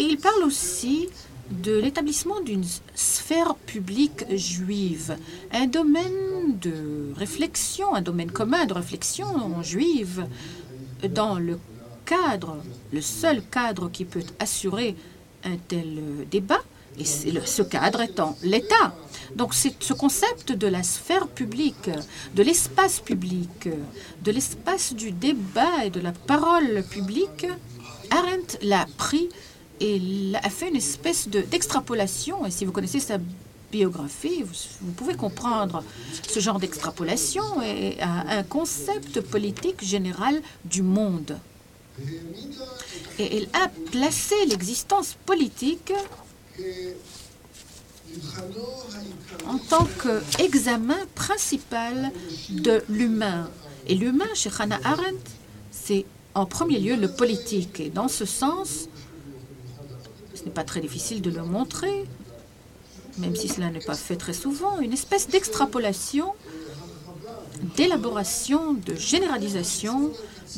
Et 0.00 0.04
il 0.04 0.16
parle 0.16 0.44
aussi 0.44 1.10
de 1.50 1.76
l'établissement 1.76 2.40
d'une 2.40 2.64
sphère 2.94 3.54
publique 3.54 4.24
juive, 4.34 5.14
un 5.52 5.66
domaine 5.66 6.58
de 6.58 7.12
réflexion, 7.14 7.94
un 7.94 8.00
domaine 8.00 8.30
commun 8.30 8.64
de 8.64 8.72
réflexion 8.72 9.62
juive, 9.62 10.26
dans 11.06 11.38
le 11.38 11.58
cadre, 12.06 12.56
le 12.94 13.02
seul 13.02 13.42
cadre 13.42 13.90
qui 13.90 14.06
peut 14.06 14.24
assurer 14.38 14.96
un 15.44 15.58
tel 15.68 16.00
débat, 16.30 16.62
et 16.98 17.04
ce 17.04 17.60
cadre 17.60 18.00
étant 18.00 18.38
l'État. 18.42 18.96
Donc 19.36 19.52
c'est 19.52 19.74
ce 19.82 19.92
concept 19.92 20.52
de 20.52 20.66
la 20.66 20.82
sphère 20.82 21.28
publique, 21.28 21.90
de 22.34 22.42
l'espace 22.42 23.00
public, 23.00 23.68
de 24.24 24.32
l'espace 24.32 24.94
du 24.94 25.12
débat 25.12 25.84
et 25.84 25.90
de 25.90 26.00
la 26.00 26.12
parole 26.12 26.84
publique, 26.88 27.46
Arendt 28.10 28.58
l'a 28.62 28.86
pris 28.96 29.28
il 29.80 30.36
a 30.42 30.50
fait 30.50 30.68
une 30.68 30.76
espèce 30.76 31.28
d'extrapolation. 31.28 32.46
et 32.46 32.50
si 32.50 32.64
vous 32.64 32.72
connaissez 32.72 33.00
sa 33.00 33.18
biographie, 33.72 34.42
vous, 34.42 34.92
pouvez 34.92 35.14
comprendre 35.14 35.82
ce 36.28 36.40
genre 36.40 36.58
d'extrapolation 36.58 37.62
et 37.62 37.98
un 38.00 38.42
concept 38.42 39.20
politique 39.20 39.84
général 39.84 40.42
du 40.64 40.82
monde. 40.82 41.38
Et 43.18 43.36
il 43.36 43.48
a 43.52 43.68
placé 43.90 44.34
l'existence 44.46 45.16
politique 45.26 45.92
en 49.46 49.58
tant 49.58 49.86
qu'examen 50.02 50.98
principal 51.14 52.10
de 52.50 52.82
l'humain. 52.88 53.48
Et 53.86 53.94
l'humain, 53.94 54.28
chez 54.34 54.50
Hannah 54.58 54.80
Arendt, 54.84 55.30
c'est 55.70 56.04
en 56.34 56.46
premier 56.46 56.78
lieu 56.78 56.96
le 56.96 57.08
politique. 57.08 57.80
Et 57.80 57.90
dans 57.90 58.08
ce 58.08 58.24
sens, 58.24 58.88
ce 60.40 60.46
n'est 60.46 60.50
pas 60.50 60.64
très 60.64 60.80
difficile 60.80 61.20
de 61.20 61.30
le 61.30 61.42
montrer, 61.42 62.06
même 63.18 63.36
si 63.36 63.46
cela 63.46 63.68
n'est 63.70 63.80
pas 63.80 63.94
fait 63.94 64.16
très 64.16 64.32
souvent, 64.32 64.80
une 64.80 64.94
espèce 64.94 65.28
d'extrapolation, 65.28 66.32
d'élaboration, 67.76 68.72
de 68.72 68.94
généralisation 68.94 70.12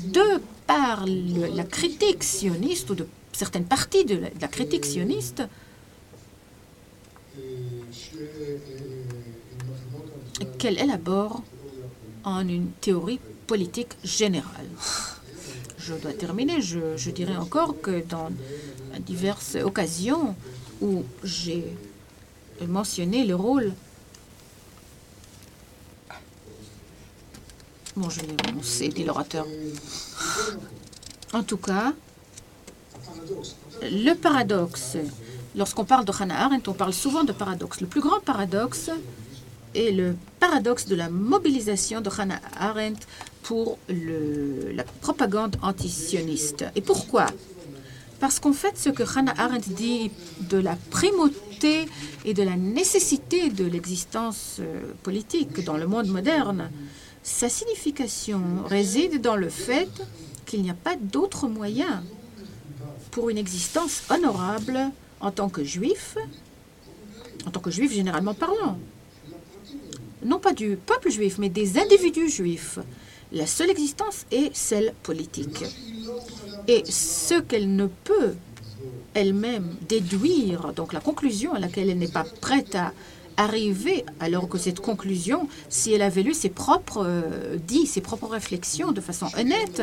de 0.04 0.40
par 0.68 1.04
la 1.06 1.64
critique 1.64 2.22
sioniste 2.22 2.90
ou 2.90 2.94
de 2.94 3.08
certaines 3.32 3.64
parties 3.64 4.04
de 4.04 4.20
la, 4.40 4.48
critique 4.48 4.86
sioniste 4.86 5.42
qu'elle 10.58 10.78
élabore 10.78 11.42
en 12.22 12.46
une 12.46 12.68
théorie 12.80 13.18
politique 13.48 13.94
générale. 14.04 14.68
Je 15.76 15.94
dois 15.94 16.12
terminer. 16.12 16.60
Je, 16.60 16.96
je 16.96 17.10
dirais 17.10 17.36
encore 17.36 17.80
que 17.80 18.04
dans 18.08 18.30
diverses 19.02 19.56
occasions 19.56 20.34
où 20.80 21.04
j'ai 21.22 21.64
mentionné 22.66 23.24
le 23.24 23.34
rôle. 23.34 23.72
Bon, 27.96 28.08
je 28.08 28.20
vais 28.20 28.48
annoncer, 28.48 28.88
dit 28.88 29.04
l'orateur. 29.04 29.46
En 31.32 31.42
tout 31.42 31.58
cas, 31.58 31.92
le 33.82 34.14
paradoxe, 34.14 34.96
lorsqu'on 35.54 35.84
parle 35.84 36.04
de 36.04 36.12
Hannah 36.18 36.44
Arendt, 36.44 36.70
on 36.70 36.74
parle 36.74 36.94
souvent 36.94 37.24
de 37.24 37.32
paradoxe. 37.32 37.80
Le 37.80 37.86
plus 37.86 38.00
grand 38.00 38.20
paradoxe 38.20 38.90
est 39.74 39.90
le 39.90 40.16
paradoxe 40.40 40.86
de 40.86 40.94
la 40.94 41.08
mobilisation 41.10 42.00
de 42.00 42.10
Hannah 42.16 42.40
Arendt 42.58 43.06
pour 43.42 43.78
la 43.88 44.84
propagande 45.02 45.56
antisioniste. 45.62 46.64
Et 46.74 46.80
pourquoi? 46.80 47.26
Parce 48.22 48.38
qu'en 48.38 48.52
fait, 48.52 48.78
ce 48.78 48.88
que 48.88 49.02
Hannah 49.02 49.34
Arendt 49.36 49.68
dit 49.68 50.12
de 50.48 50.56
la 50.56 50.76
primauté 50.90 51.88
et 52.24 52.34
de 52.34 52.44
la 52.44 52.54
nécessité 52.54 53.50
de 53.50 53.64
l'existence 53.64 54.58
euh, 54.60 54.80
politique 55.02 55.64
dans 55.64 55.76
le 55.76 55.88
monde 55.88 56.06
moderne, 56.06 56.70
Sa 57.24 57.48
signification 57.48 58.40
réside 58.64 59.20
dans 59.20 59.34
le 59.34 59.48
fait 59.48 59.90
qu'il 60.46 60.62
n'y 60.62 60.70
a 60.70 60.74
pas 60.88 60.94
d'autre 60.94 61.48
moyen 61.48 62.04
pour 63.10 63.28
une 63.28 63.38
existence 63.38 64.04
honorable 64.08 64.78
en 65.20 65.32
tant 65.32 65.48
que 65.48 65.64
juif, 65.64 66.16
en 67.44 67.50
tant 67.50 67.60
que 67.60 67.72
juif 67.72 67.92
généralement 67.92 68.34
parlant. 68.34 68.78
Non 70.24 70.38
pas 70.38 70.52
du 70.52 70.76
peuple 70.76 71.10
juif, 71.10 71.38
mais 71.38 71.48
des 71.48 71.76
individus 71.76 72.28
juifs. 72.28 72.78
La 73.32 73.46
seule 73.46 73.70
existence 73.70 74.26
est 74.30 74.54
celle 74.54 74.92
politique. 75.02 75.64
Et 76.68 76.82
ce 76.84 77.40
qu'elle 77.40 77.74
ne 77.74 77.86
peut 77.86 78.34
elle-même 79.14 79.74
déduire, 79.88 80.72
donc 80.74 80.92
la 80.92 81.00
conclusion 81.00 81.54
à 81.54 81.58
laquelle 81.58 81.88
elle 81.88 81.98
n'est 81.98 82.08
pas 82.08 82.24
prête 82.40 82.74
à 82.74 82.92
arriver, 83.38 84.04
alors 84.20 84.48
que 84.48 84.58
cette 84.58 84.80
conclusion, 84.80 85.48
si 85.70 85.92
elle 85.92 86.02
avait 86.02 86.22
lu 86.22 86.34
ses 86.34 86.50
propres 86.50 87.04
euh, 87.06 87.56
dits, 87.56 87.86
ses 87.86 88.02
propres 88.02 88.28
réflexions 88.28 88.92
de 88.92 89.00
façon 89.00 89.26
honnête, 89.38 89.82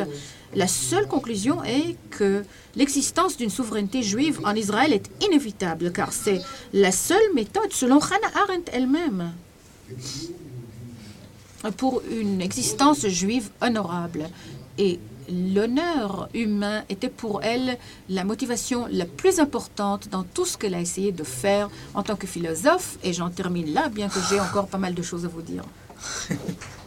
la 0.54 0.68
seule 0.68 1.08
conclusion 1.08 1.62
est 1.64 1.96
que 2.10 2.44
l'existence 2.76 3.36
d'une 3.36 3.50
souveraineté 3.50 4.02
juive 4.02 4.40
en 4.44 4.54
Israël 4.54 4.92
est 4.92 5.10
inévitable, 5.24 5.90
car 5.92 6.12
c'est 6.12 6.40
la 6.72 6.92
seule 6.92 7.34
méthode, 7.34 7.72
selon 7.72 7.98
Hannah 7.98 8.42
Arendt 8.44 8.70
elle-même, 8.72 9.32
pour 11.76 12.02
une 12.10 12.40
existence 12.40 13.06
juive 13.06 13.50
honorable. 13.60 14.28
Et 14.78 14.98
l'honneur 15.28 16.28
humain 16.34 16.82
était 16.88 17.08
pour 17.08 17.42
elle 17.42 17.78
la 18.08 18.24
motivation 18.24 18.86
la 18.90 19.04
plus 19.04 19.38
importante 19.38 20.08
dans 20.10 20.22
tout 20.22 20.44
ce 20.44 20.56
qu'elle 20.56 20.74
a 20.74 20.80
essayé 20.80 21.12
de 21.12 21.24
faire 21.24 21.70
en 21.94 22.02
tant 22.02 22.16
que 22.16 22.26
philosophe. 22.26 22.98
Et 23.04 23.12
j'en 23.12 23.30
termine 23.30 23.72
là, 23.72 23.88
bien 23.88 24.08
que 24.08 24.18
j'ai 24.28 24.40
encore 24.40 24.66
pas 24.66 24.78
mal 24.78 24.94
de 24.94 25.02
choses 25.02 25.24
à 25.24 25.28
vous 25.28 25.42
dire. 25.42 25.64